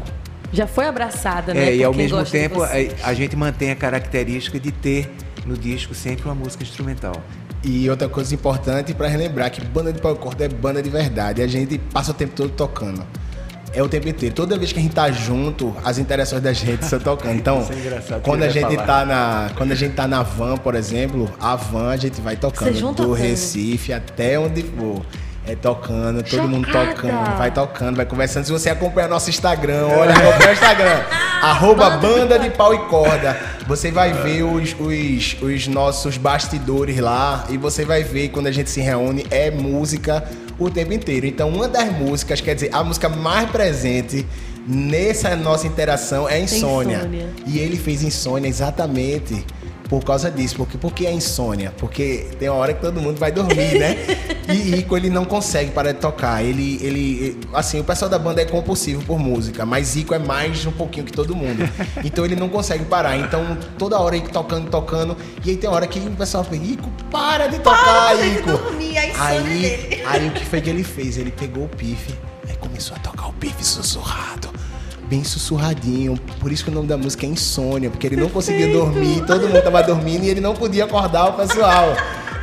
[0.51, 1.69] Já foi abraçada, né?
[1.69, 5.11] É, e ao mesmo tempo a gente mantém a característica de ter
[5.45, 7.15] no disco sempre uma música instrumental.
[7.63, 11.41] E outra coisa importante para relembrar que banda de pau corda é banda de verdade.
[11.41, 13.03] A gente passa o tempo todo tocando.
[13.73, 14.35] É o tempo inteiro.
[14.35, 17.33] Toda vez que a gente tá junto, as interações da gente estão tocando.
[17.33, 18.85] Então, é quando a gente falar.
[18.85, 22.35] tá na, quando a gente tá na van, por exemplo, a van a gente vai
[22.35, 23.13] tocando do tocando.
[23.13, 25.03] Recife até onde for.
[25.45, 26.93] É tocando, todo mundo Chocada.
[26.93, 28.45] tocando, vai tocando, vai conversando.
[28.45, 31.01] Se você acompanhar nosso Instagram, olha, acompanha o Instagram,
[31.41, 33.37] arroba banda de pau e corda.
[33.67, 38.51] Você vai ver os, os, os nossos bastidores lá e você vai ver quando a
[38.53, 40.23] gente se reúne, é música
[40.59, 41.25] o tempo inteiro.
[41.25, 44.25] Então, uma das músicas, quer dizer, a música mais presente
[44.67, 46.97] nessa nossa interação é Insônia.
[46.97, 47.29] Insônia.
[47.45, 49.45] E ele fez Insônia exatamente
[49.93, 50.55] por causa disso.
[50.55, 51.71] Porque, por que a insônia?
[51.77, 53.95] Porque tem uma hora que todo mundo vai dormir, né?
[54.45, 56.43] E Ico, ele não consegue parar de tocar.
[56.43, 60.65] Ele, ele, assim, o pessoal da banda é compulsivo por música, mas Ico é mais
[60.65, 61.63] um pouquinho que todo mundo.
[62.03, 63.15] Então ele não consegue parar.
[63.17, 65.15] Então toda hora Ico tocando, tocando.
[65.45, 68.51] E aí tem hora que o pessoal fala, Ico, para de tocar, de Ico.
[68.51, 70.03] dormir, a insônia aí, dele.
[70.05, 71.17] aí o que foi que ele fez?
[71.17, 72.13] Ele pegou o pife,
[72.49, 74.49] aí começou a tocar o pife sussurrado.
[75.09, 78.71] Bem sussurradinho, por isso que o nome da música é Insônia, porque ele não conseguia
[78.71, 81.95] dormir, todo mundo tava dormindo e ele não podia acordar o pessoal.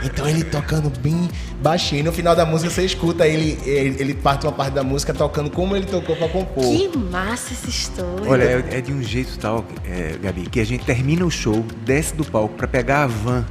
[0.02, 1.28] Então ele tocando bem
[1.60, 2.04] baixinho.
[2.04, 5.50] No final da música você escuta ele, ele, ele parte uma parte da música tocando
[5.50, 6.64] como ele tocou pra compor.
[6.64, 8.28] Que massa essa história.
[8.28, 11.64] Olha, é, é de um jeito tal, é, Gabi, que a gente termina o show,
[11.84, 13.44] desce do palco pra pegar a van,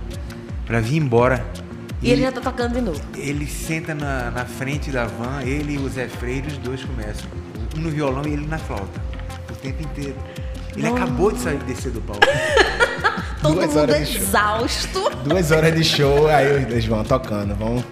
[0.66, 1.46] pra vir embora.
[2.02, 3.02] E ele já tá tocando de novo.
[3.18, 7.28] ele senta na, na frente da van, ele e o Zé Freire, os dois começam.
[7.80, 9.02] No violão e ele na flauta.
[9.50, 10.16] O tempo inteiro.
[10.76, 12.22] Ele acabou de sair descer do palco.
[13.42, 14.22] Todo Duas mundo horas de show.
[14.22, 15.10] exausto.
[15.24, 17.84] Duas horas de show, aí os dois vão tocando, vão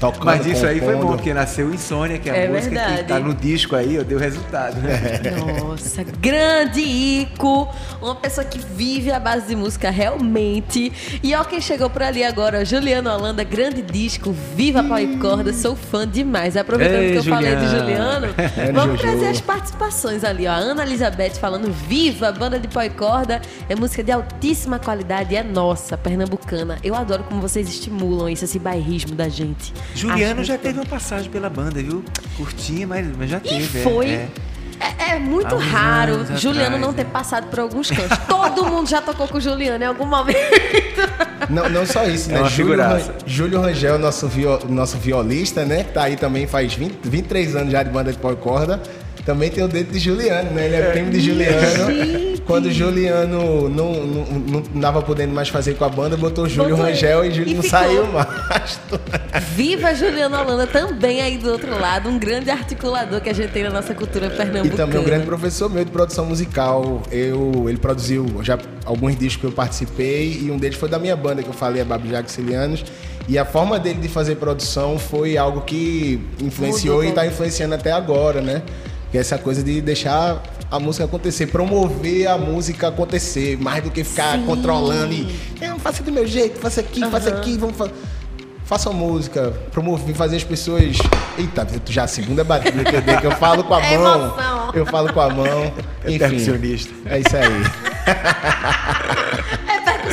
[0.00, 0.24] tocando.
[0.24, 2.96] Mas isso aí foi bom, porque nasceu Insônia, que é a É música verdade.
[3.02, 4.76] que tá no disco aí, ó, deu resultado.
[4.80, 5.20] Né?
[5.60, 7.68] Nossa, grande Ico,
[8.00, 10.92] uma pessoa que vive a base de música realmente.
[11.22, 15.16] E ó quem chegou por ali agora, ó, Juliano Holanda, grande disco, Viva Pau e
[15.18, 16.56] Corda, sou fã demais.
[16.56, 18.26] Aproveitando Ei, que eu falei de Juliano.
[18.56, 19.02] É, vamos Juju.
[19.02, 20.52] trazer as participações ali, ó.
[20.52, 25.34] A Ana Elizabeth falando Viva, banda de Pau e Corda, é música de altíssima qualidade,
[25.36, 26.78] é nossa, pernambucana.
[26.82, 29.72] Eu adoro como vocês estimulam isso, esse bairrismo da gente.
[29.94, 32.04] Juliano já teve uma passagem pela banda, viu?
[32.36, 33.78] Curtinha, mas, mas já E teve.
[33.80, 34.06] é, foi.
[34.10, 34.28] é.
[34.98, 36.96] É, é muito raro Juliano atrás, não né?
[36.96, 38.18] ter passado por alguns cantos.
[38.26, 40.36] Todo mundo já tocou com o Juliano em algum momento.
[41.48, 42.40] Não, não só isso, É né?
[42.40, 42.82] uma Júlio,
[43.24, 45.84] Júlio Rangel, nosso, vio- nosso violista, né?
[45.84, 48.82] Que tá aí também faz 20, 23 anos já de banda de pau e corda.
[49.24, 50.66] Também tem o dedo de Juliano, né?
[50.66, 51.86] Ele é primo de Juliano.
[51.92, 52.42] Gente.
[52.42, 56.76] Quando o Juliano não, não, não tava podendo mais fazer com a banda, botou Júlio
[56.76, 57.30] Botou Rangel e.
[57.30, 57.78] Júlio E não ficou.
[57.80, 58.78] saiu mais.
[59.56, 63.62] Viva Juliano Holanda também aí do outro lado, um grande articulador que a gente tem
[63.62, 64.76] na nossa cultura E pernambucana.
[64.76, 67.02] também um grande professor meu de produção musical.
[67.10, 71.16] Eu, ele produziu já alguns discos que eu participei e um deles foi da minha
[71.16, 72.84] banda que eu falei, a Babi Jaxilianos.
[73.26, 77.74] E a forma dele de fazer produção foi algo que influenciou Mudou e está influenciando
[77.74, 78.62] até agora, né?
[79.14, 83.88] Que é essa coisa de deixar a música acontecer, promover a música acontecer, mais do
[83.88, 84.44] que ficar Sim.
[84.44, 87.92] controlando e "É, faça do meu jeito, faça aqui, faça aqui, vamos fazer.
[88.64, 90.98] Faça música, promover, fazer as pessoas.
[91.38, 94.24] Eita, já a segunda batida que eu dei, que eu falo com a É mão.
[94.24, 94.70] emoção.
[94.74, 95.72] Eu falo com a mão.
[96.02, 96.24] É Enfim,
[97.06, 97.62] é isso aí.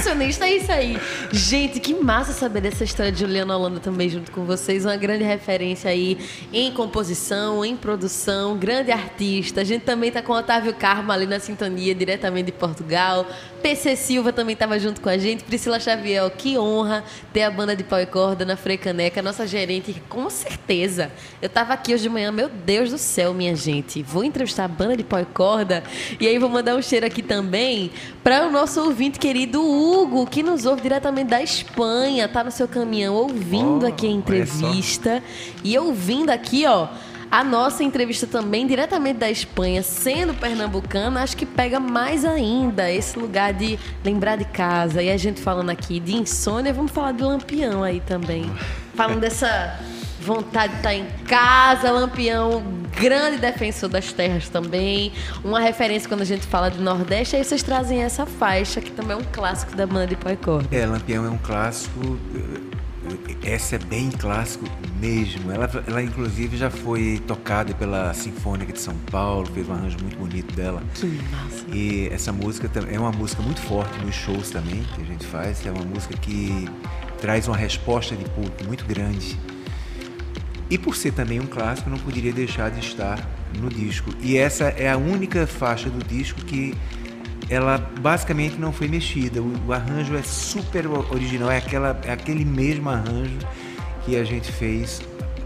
[0.02, 0.98] Percussionista, é isso aí.
[1.32, 4.84] Gente, que massa saber dessa história de Juliana Holanda também junto com vocês.
[4.84, 6.18] Uma grande referência aí
[6.52, 9.62] em composição, em produção, grande artista.
[9.62, 13.28] A gente também tá com Otávio Carmo ali na sintonia, diretamente de Portugal.
[13.62, 15.44] PC Silva também estava junto com a gente.
[15.44, 20.02] Priscila Xavier, que honra ter a banda de pau e corda na Frecaneca, nossa gerente,
[20.10, 21.12] com certeza.
[21.42, 24.02] Eu tava aqui hoje de manhã, meu Deus do céu, minha gente.
[24.02, 25.84] Vou entrevistar a banda de pau e corda.
[26.20, 27.92] E aí vou mandar um cheiro aqui também
[28.24, 32.28] para o nosso ouvinte querido Hugo, que nos ouve diretamente da Espanha.
[32.28, 35.24] Tá no seu caminhão ouvindo Oh, aqui a entrevista.
[35.64, 36.88] E ouvindo aqui, ó.
[37.32, 43.18] A nossa entrevista também, diretamente da Espanha, sendo pernambucana, acho que pega mais ainda esse
[43.18, 45.02] lugar de lembrar de casa.
[45.02, 48.52] E a gente falando aqui de insônia, vamos falar de Lampião aí também.
[48.96, 49.80] Falando dessa
[50.20, 52.62] vontade de estar em casa, Lampião,
[53.00, 55.14] grande defensor das terras também.
[55.42, 59.14] Uma referência quando a gente fala de Nordeste, aí vocês trazem essa faixa, que também
[59.14, 60.68] é um clássico da banda de corda.
[60.70, 62.20] É, Lampião é um clássico.
[63.44, 64.66] Essa é bem clássico
[65.00, 65.52] mesmo.
[65.52, 70.18] Ela, ela inclusive já foi tocada pela Sinfônica de São Paulo, fez um arranjo muito
[70.18, 70.82] bonito dela.
[70.96, 71.66] Que massa.
[71.74, 75.66] E essa música é uma música muito forte nos shows também que a gente faz.
[75.66, 76.68] É uma música que
[77.20, 79.38] traz uma resposta de público muito grande.
[80.70, 83.20] E por ser também um clássico, não poderia deixar de estar
[83.60, 84.10] no disco.
[84.22, 86.74] E essa é a única faixa do disco que
[87.52, 89.42] ela basicamente não foi mexida.
[89.42, 93.38] O, o arranjo é super original, é, aquela, é aquele mesmo arranjo
[94.06, 95.02] que a gente fez,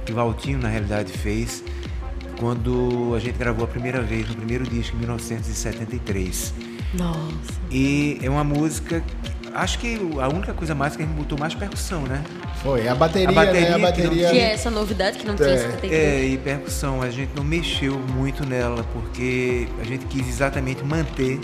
[0.05, 1.63] que o Valtinho na realidade fez,
[2.39, 6.53] quando a gente gravou a primeira vez, no primeiro disco, em 1973.
[6.93, 7.19] Nossa.
[7.71, 11.37] E é uma música, que- acho que a única coisa mais que a gente botou
[11.39, 12.23] mais percussão, né?
[12.61, 12.87] Foi.
[12.87, 13.67] A bateria, A bateria né?
[13.87, 14.29] A que não bateria.
[14.31, 15.55] Que é essa novidade que não tinha É.
[15.55, 15.93] em 73.
[15.93, 21.39] É, e percussão, a gente não mexeu muito nela, porque a gente quis exatamente manter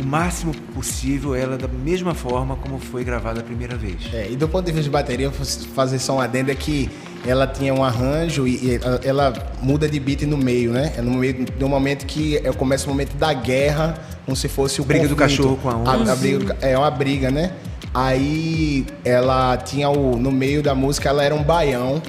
[0.00, 3.96] o máximo possível ela da mesma forma como foi gravada a primeira vez.
[4.12, 6.54] É, e do ponto de vista de bateria, eu vou fazer só um adendo é
[6.54, 6.90] que
[7.26, 9.32] ela tinha um arranjo e, ela, ela
[9.62, 10.94] muda de beat no meio, né?
[10.96, 14.80] É no meio do momento que é, começa o momento da guerra, como se fosse
[14.80, 15.36] o Briga do conflito.
[15.36, 16.10] cachorro com a onça.
[16.10, 17.52] A, a briga do é uma briga, né?
[17.94, 22.00] Aí ela tinha o no meio da música ela era um baião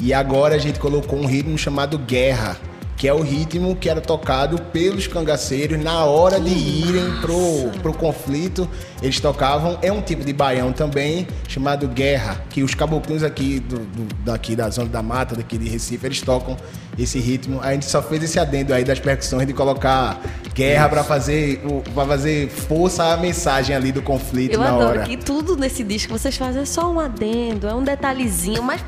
[0.00, 2.56] e agora a gente colocou um ritmo chamado guerra.
[3.04, 7.92] Que é o ritmo que era tocado pelos cangaceiros na hora de irem pro, pro
[7.92, 8.66] conflito.
[9.02, 13.80] Eles tocavam, é um tipo de baião também, chamado guerra, que os caboclinhos aqui do,
[13.80, 16.56] do- daqui da zona da mata, daqui de Recife, eles tocam
[16.98, 17.60] esse ritmo.
[17.62, 20.18] A gente só fez esse adendo aí das percussões de colocar
[20.54, 21.60] guerra para fazer
[21.92, 25.02] pra fazer força à mensagem ali do conflito Eu na adoro hora.
[25.02, 28.80] que tudo nesse disco que vocês fazem é só um adendo, é um detalhezinho, mas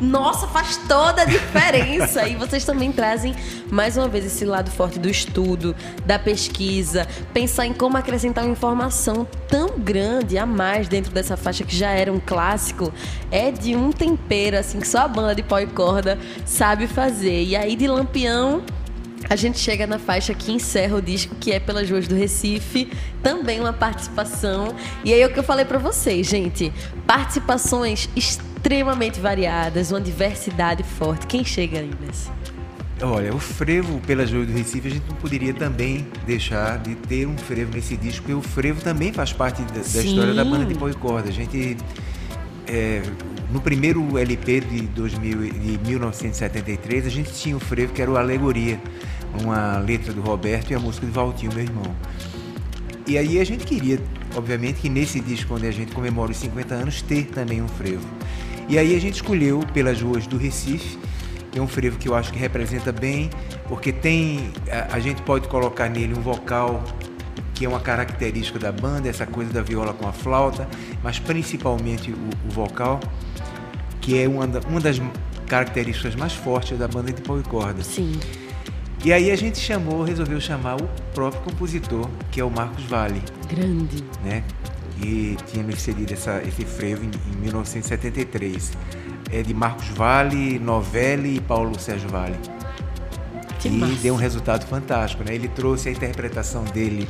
[0.00, 2.26] nossa, faz toda a diferença.
[2.28, 3.34] e vocês também trazem
[3.70, 5.74] mais uma vez esse lado forte do estudo,
[6.04, 11.64] da pesquisa, pensar em como acrescentar uma informação tão grande a mais dentro dessa faixa
[11.64, 12.92] que já era um clássico,
[13.30, 17.44] é de um tempero assim que só a banda de pó e corda sabe fazer.
[17.44, 18.62] E aí de Lampião
[19.28, 22.92] a gente chega na faixa que encerra o disco, que é Pelas Ruas do Recife,
[23.22, 24.74] também uma participação.
[25.02, 26.70] E aí é o que eu falei pra vocês, gente.
[27.06, 28.53] Participações extremamente
[29.20, 31.26] variadas, uma diversidade forte.
[31.26, 32.32] Quem chega nessa?
[33.02, 37.26] Olha, o frevo pela Joia do Recife, a gente não poderia também deixar de ter
[37.26, 40.64] um frevo nesse disco, porque o frevo também faz parte da, da história da banda
[40.64, 41.28] de pó e corda.
[41.28, 41.76] A gente,
[42.66, 43.02] é,
[43.52, 48.10] no primeiro LP de, 2000, e- de 1973, a gente tinha o frevo que era
[48.10, 48.80] o Alegoria,
[49.42, 51.94] uma letra do Roberto e a música do Valtinho, meu irmão.
[53.06, 54.00] E aí a gente queria,
[54.34, 58.06] obviamente, que nesse disco, onde a gente comemora os 50 anos, ter também um frevo.
[58.68, 60.98] E aí a gente escolheu Pelas Ruas do Recife,
[61.52, 63.30] que é um frevo que eu acho que representa bem,
[63.68, 64.50] porque tem.
[64.70, 66.82] A, a gente pode colocar nele um vocal
[67.54, 70.66] que é uma característica da banda, essa coisa da viola com a flauta,
[71.04, 72.16] mas principalmente o,
[72.48, 72.98] o vocal,
[74.00, 75.00] que é uma, da- uma das
[75.46, 77.84] características mais fortes da banda de pau e corda.
[77.84, 78.18] Sim.
[79.04, 83.22] E aí a gente chamou, resolveu chamar o próprio compositor, que é o Marcos Vale,
[83.48, 84.02] Grande.
[84.24, 84.42] né?
[84.98, 88.72] Que tinha me cedido essa, esse frevo em, em 1973.
[89.30, 92.36] É de Marcos Vale, Novelli e Paulo Sérgio Vale.
[93.58, 93.94] Que e massa.
[94.02, 95.34] deu um resultado fantástico, né?
[95.34, 97.08] Ele trouxe a interpretação dele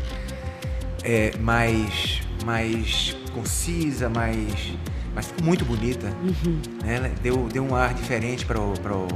[1.03, 4.75] é, mais, mais concisa, mais
[5.15, 6.13] mas ficou muito bonita.
[6.23, 6.61] Uhum.
[6.83, 7.13] Né?
[7.23, 9.09] Deu, deu um ar diferente para o, para o,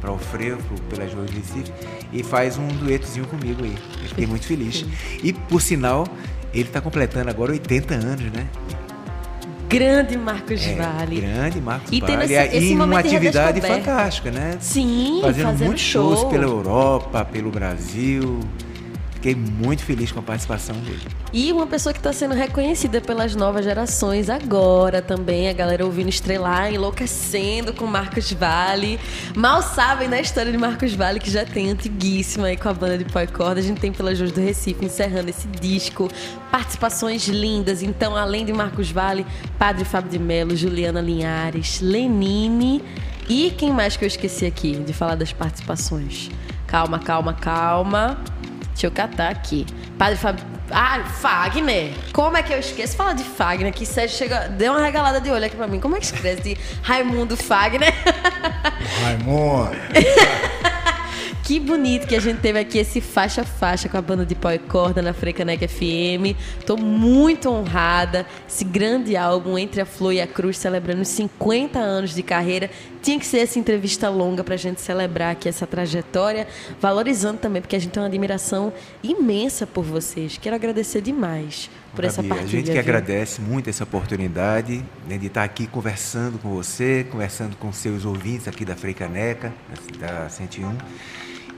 [0.00, 1.72] para o frevo, pelas ruas do Recife,
[2.12, 3.76] e faz um duetozinho comigo aí.
[4.02, 4.84] Eu fiquei muito feliz.
[5.22, 6.06] E, por sinal,
[6.52, 8.46] ele está completando agora 80 anos, né?
[9.68, 11.20] Grande Marcos É, Vale.
[11.20, 12.24] Grande Marcos E Vale.
[12.24, 14.56] esse- esse e atividade fantástica, né?
[14.60, 16.14] Sim, Fazendo, fazendo muitos show.
[16.16, 18.40] shows pela Europa, pelo Brasil.
[19.22, 21.06] Fiquei muito feliz com a participação dele.
[21.32, 26.08] E uma pessoa que está sendo reconhecida pelas novas gerações agora também, a galera ouvindo
[26.08, 28.98] estrelar, enlouquecendo com Marcos Vale.
[29.36, 32.98] Mal sabem da história de Marcos Vale, que já tem antiguíssima aí com a banda
[32.98, 33.60] de pó corda.
[33.60, 36.10] A gente tem pelas ruas do Recife encerrando esse disco.
[36.50, 37.80] Participações lindas.
[37.80, 39.24] Então, além de Marcos Vale,
[39.56, 42.82] Padre Fábio de Mello, Juliana Linhares, Lenine
[43.28, 46.28] e quem mais que eu esqueci aqui de falar das participações?
[46.66, 48.18] Calma, calma, calma.
[48.72, 49.66] Deixa eu catar aqui.
[49.98, 50.44] Padre Fábio.
[50.70, 51.92] Ah, Fagner.
[52.12, 52.96] Como é que eu esqueço?
[52.96, 54.48] Fala de Fagner, que Sérgio chega.
[54.48, 55.78] Deu uma regalada de olho aqui pra mim.
[55.78, 57.92] Como é que escreve de Raimundo Fagner?
[59.02, 59.76] Raimundo.
[61.52, 64.50] Que bonito que a gente teve aqui esse faixa faixa com a banda de pó
[64.50, 66.34] e corda na Frecanec FM.
[66.64, 68.24] Tô muito honrada.
[68.48, 72.70] Esse grande álbum Entre a Flor e a Cruz celebrando os 50 anos de carreira.
[73.02, 76.48] Tinha que ser essa entrevista longa pra gente celebrar aqui essa trajetória,
[76.80, 78.72] valorizando também porque a gente tem uma admiração
[79.02, 80.38] imensa por vocês.
[80.40, 82.46] Quero agradecer demais por essa Gabi, partilha.
[82.46, 82.80] A gente que viu?
[82.80, 88.48] agradece muito essa oportunidade né, de estar aqui conversando com você, conversando com seus ouvintes
[88.48, 89.52] aqui da Freicaneca,
[89.98, 90.78] da 101.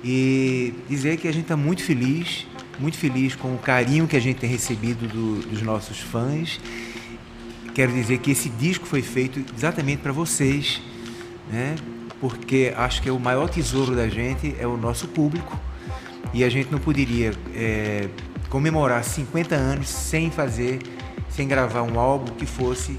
[0.05, 2.47] E dizer que a gente está muito feliz,
[2.79, 6.61] muito feliz com o carinho que a gente tem recebido do- dos nossos fãs.
[7.75, 10.81] Quero dizer que esse disco foi feito exatamente para vocês,
[11.51, 11.75] né?
[12.21, 15.59] porque acho que é o maior tesouro da gente é o nosso público
[16.33, 18.09] e a gente não poderia é,
[18.49, 20.79] comemorar 50 anos sem fazer,
[21.29, 22.99] sem gravar um álbum que fosse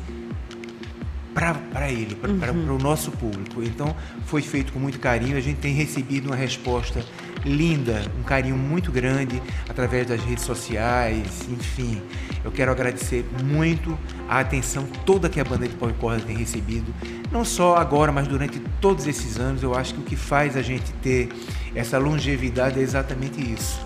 [1.36, 3.62] para ele, para o nosso público.
[3.62, 3.94] Então
[4.26, 7.04] foi feito com muito carinho, a gente tem recebido uma resposta
[7.44, 12.02] linda, um carinho muito grande através das redes sociais, enfim.
[12.44, 13.98] Eu quero agradecer muito
[14.30, 16.94] a atenção toda que a banda de pau e corda tem recebido,
[17.32, 19.62] não só agora, mas durante todos esses anos.
[19.62, 21.30] Eu acho que o que faz a gente ter
[21.76, 23.86] essa longevidade é exatamente isso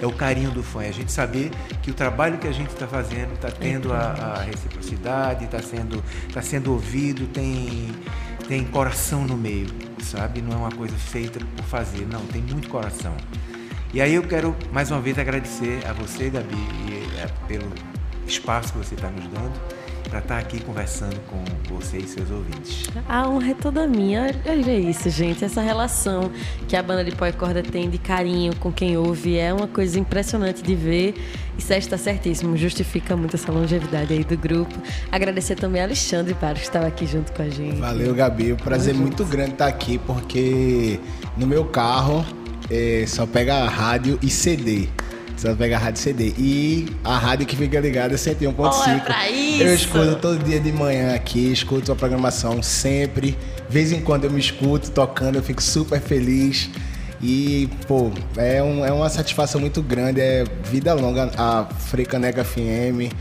[0.00, 1.50] é o carinho do fã, é a gente saber
[1.82, 6.02] que o trabalho que a gente está fazendo está tendo a, a reciprocidade, está sendo,
[6.32, 7.90] tá sendo ouvido, tem,
[8.48, 9.68] tem coração no meio,
[10.02, 10.40] sabe?
[10.40, 13.14] Não é uma coisa feita por fazer, não, tem muito coração.
[13.92, 17.72] E aí eu quero mais uma vez agradecer a você, Gabi, e, é, pelo
[18.26, 19.83] espaço que você está nos dando
[20.14, 21.42] para estar aqui conversando com
[21.74, 22.84] você e seus ouvintes.
[23.08, 24.32] A honra é toda minha.
[24.46, 25.44] Olha isso, gente.
[25.44, 26.30] Essa relação
[26.68, 29.66] que a banda de pó e corda tem de carinho com quem ouve é uma
[29.66, 31.16] coisa impressionante de ver.
[31.58, 34.72] E Sérgio está certíssimo, justifica muito essa longevidade aí do grupo.
[35.10, 37.80] Agradecer também a Alexandre Barros, que estava aqui junto com a gente.
[37.80, 38.52] Valeu, Gabi.
[38.52, 41.00] Um prazer muito grande estar aqui, porque
[41.36, 42.24] no meu carro
[42.70, 44.88] eh, só pega rádio e CD.
[45.44, 46.34] Só pega rádio e CD.
[46.38, 48.54] E a rádio que fica ligada é 101.5.
[48.58, 49.62] Olha pra isso!
[49.62, 53.36] Eu escuto todo dia de manhã aqui, escuto a programação sempre.
[53.68, 56.70] Vez em quando eu me escuto tocando, eu fico super feliz.
[57.22, 60.20] E, pô, é, um- é uma satisfação muito grande.
[60.20, 63.12] É vida longa a Frecaneca FM.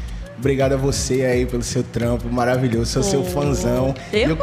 [0.44, 3.96] Obrigado a você aí pelo seu trampo maravilhoso, sou seu Oh, fãzão.
[4.12, 4.38] eu- E eu,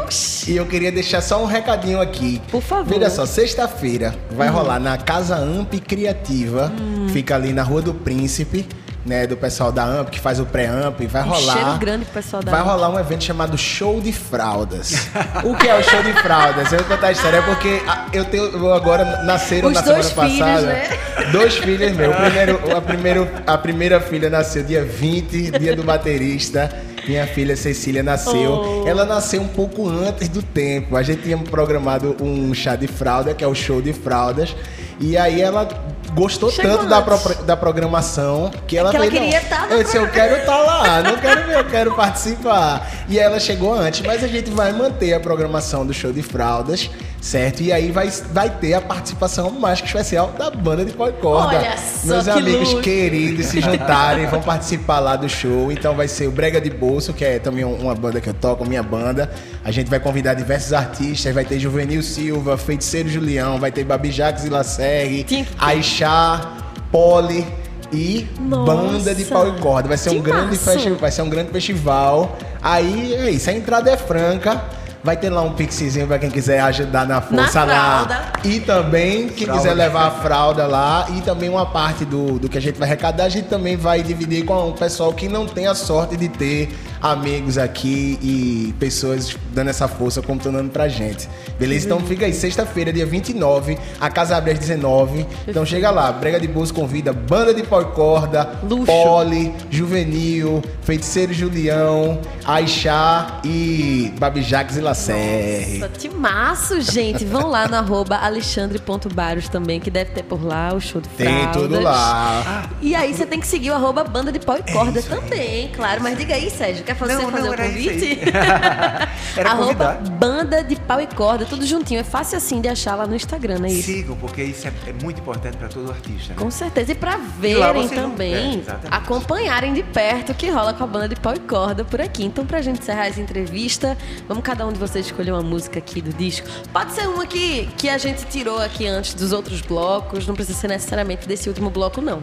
[0.47, 2.41] e eu queria deixar só um recadinho aqui.
[2.49, 2.91] Por favor.
[2.91, 4.53] Veja só, sexta-feira vai Hum.
[4.53, 6.73] rolar na Casa Amp Criativa,
[7.13, 8.65] fica ali na Rua do Príncipe,
[9.05, 11.53] né, do pessoal da Amp, que faz o pré-amp, vai Um rolar.
[11.53, 12.67] cheiro grande pro pessoal da Vai Amp.
[12.67, 15.07] rolar um evento chamado Show de Fraldas.
[15.43, 16.71] o que é o Show de Fraldas?
[16.71, 20.03] Eu vou contar a história, é porque ah, eu tenho agora nasceram Os na semana
[20.03, 20.61] filhos, passada.
[20.67, 20.89] né?
[21.31, 22.15] Dois filhos meus.
[22.21, 26.69] Primeiro, a, primeiro, a primeira filha nasceu dia 20, dia do baterista.
[27.07, 28.83] Minha filha Cecília nasceu.
[28.83, 28.87] Oh.
[28.87, 30.95] Ela nasceu um pouco antes do tempo.
[30.95, 34.55] A gente tinha programado um chá de fralda, que é o show de fraldas.
[34.99, 35.67] E aí ela
[36.13, 39.83] gostou Chegou tanto da, pro- da programação que ela que ela fez, queria estar Eu
[39.83, 42.89] disse, eu quero estar lá, não quero ver, eu quero participar.
[43.07, 46.89] E ela chegou antes, mas a gente vai manter a programação do show de fraldas,
[47.21, 47.61] certo?
[47.61, 51.57] E aí vai, vai ter a participação mais que especial da banda de e corda.
[51.57, 52.81] Olha só Meus que amigos luxo.
[52.81, 55.71] queridos se juntarem, vão participar lá do show.
[55.71, 58.33] Então vai ser o Brega de Bolso, que é também um- uma banda que eu
[58.33, 59.31] toco, minha banda.
[59.63, 64.11] A gente vai convidar diversos artistas, vai ter Juvenil Silva, Feiticeiro Julião, vai ter Babi
[64.11, 65.45] Jacques e Lacerre.
[65.59, 66.57] Aixá,
[66.91, 67.45] Poli
[67.93, 69.87] e Nossa, banda de pau e corda.
[69.87, 72.37] Vai ser um grande festival, vai ser um grande festival.
[72.61, 74.61] Aí é isso, a entrada é franca.
[75.03, 78.31] Vai ter lá um pixizinho pra quem quiser ajudar na força Na lá.
[78.43, 79.61] E também, quem Fralda.
[79.63, 81.07] quiser levar a fralda lá.
[81.09, 84.03] E também uma parte do, do que a gente vai arrecadar, a gente também vai
[84.03, 86.69] dividir com o pessoal que não tem a sorte de ter
[87.01, 90.21] amigos aqui e pessoas dando essa força,
[90.51, 91.27] dando pra gente.
[91.59, 91.85] Beleza?
[91.85, 95.25] Então fica aí, sexta-feira, dia 29, a casa abre às 19.
[95.47, 98.85] Então chega lá, Brega de Bolso convida banda de pau e corda, Luxo.
[98.85, 105.79] Poli, Juvenil, Feiticeiro Julião, Aixá e Babi Jacques e Lacerre.
[105.79, 107.25] Nossa, timaço, gente.
[107.25, 111.27] Vão lá no arroba alexandre.baros também, que deve ter por lá o show de Tem
[111.27, 111.61] fraldas.
[111.61, 112.69] tudo lá.
[112.81, 115.19] E aí você tem que seguir o arroba banda de pau e corda isso aí.
[115.19, 116.01] também, claro.
[116.01, 118.19] Mas diga aí, Sérgio, quer fazer, Não, fazer não, o convite?
[119.37, 121.99] Era arroba banda de pau e corda, tudo juntinho.
[121.99, 123.83] É fácil assim de achar lá no Instagram, não é isso?
[123.83, 126.33] Sigam, porque isso é, é muito importante para todo artista.
[126.33, 126.39] Né?
[126.39, 126.91] Com certeza.
[126.91, 128.93] E lá verem é, também, exatamente.
[128.93, 132.23] acompanharem de perto o que rola com a banda de pau e corda por aqui.
[132.23, 133.97] Então, pra gente encerrar essa entrevista,
[134.27, 136.47] vamos cada um de vocês escolher uma música aqui do disco.
[136.71, 140.57] Pode ser uma que, que a gente tirou aqui antes dos outros blocos, não precisa
[140.57, 142.21] ser necessariamente desse último bloco, não.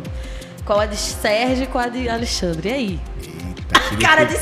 [0.64, 2.68] Qual a de Sérgio e qual a de Alexandre?
[2.68, 3.00] E aí?
[4.00, 4.34] Cara de-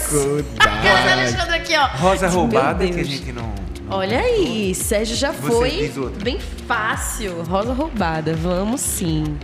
[0.58, 1.86] cara do Alexandre aqui, ó.
[1.96, 3.54] Rosa roubada que a gente não.
[3.88, 5.92] Olha aí, Sérgio já Você foi
[6.22, 7.42] bem fácil.
[7.44, 9.36] Rosa roubada, vamos sim.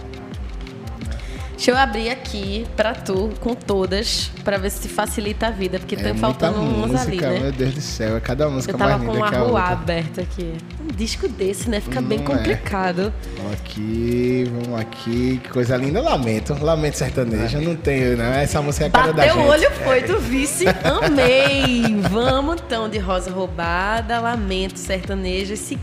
[1.62, 5.94] Deixa eu abrir aqui pra tu com todas, pra ver se facilita a vida, porque
[5.94, 7.38] É tem muita faltando umas música, ali, né?
[7.38, 8.16] meu Deus do céu.
[8.16, 9.62] É cada música Eu tava mais com linda que a outra.
[9.68, 10.54] aberto aqui.
[10.82, 11.80] Um disco desse, né?
[11.80, 12.36] Fica bem Não é.
[12.36, 13.14] complicado.
[13.36, 15.40] Vamos aqui, vamos aqui.
[15.40, 16.00] Que coisa linda.
[16.02, 16.52] Lamento.
[16.60, 17.60] Lamento sertanejo.
[17.60, 18.24] Não tenho, não.
[18.24, 19.46] Essa música é a cara da Bateu gente.
[19.46, 20.64] o olho, foi do vice.
[20.82, 21.96] Amei!
[22.10, 25.78] Vamos então de Rosa Roubada, Lamento Sertanejo, esse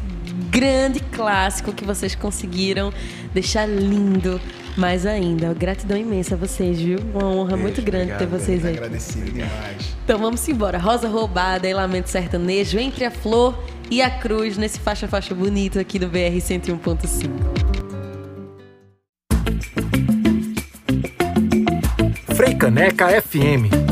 [0.50, 2.94] grande clássico que vocês conseguiram
[3.34, 4.40] deixar lindo
[4.78, 5.54] mais ainda.
[5.54, 7.00] Gratidão imensa a vocês, viu?
[7.14, 8.78] Uma honra muito grande ter obrigado, vocês aí.
[8.78, 9.96] Agradecido demais.
[10.04, 10.78] Então vamos embora.
[10.78, 13.58] Rosa Roubada e Lamento Sertanejo entre a flor
[13.92, 17.30] e a cruz nesse faixa-faixa bonito aqui do BR 101.5.
[22.36, 23.89] Freicaneca FM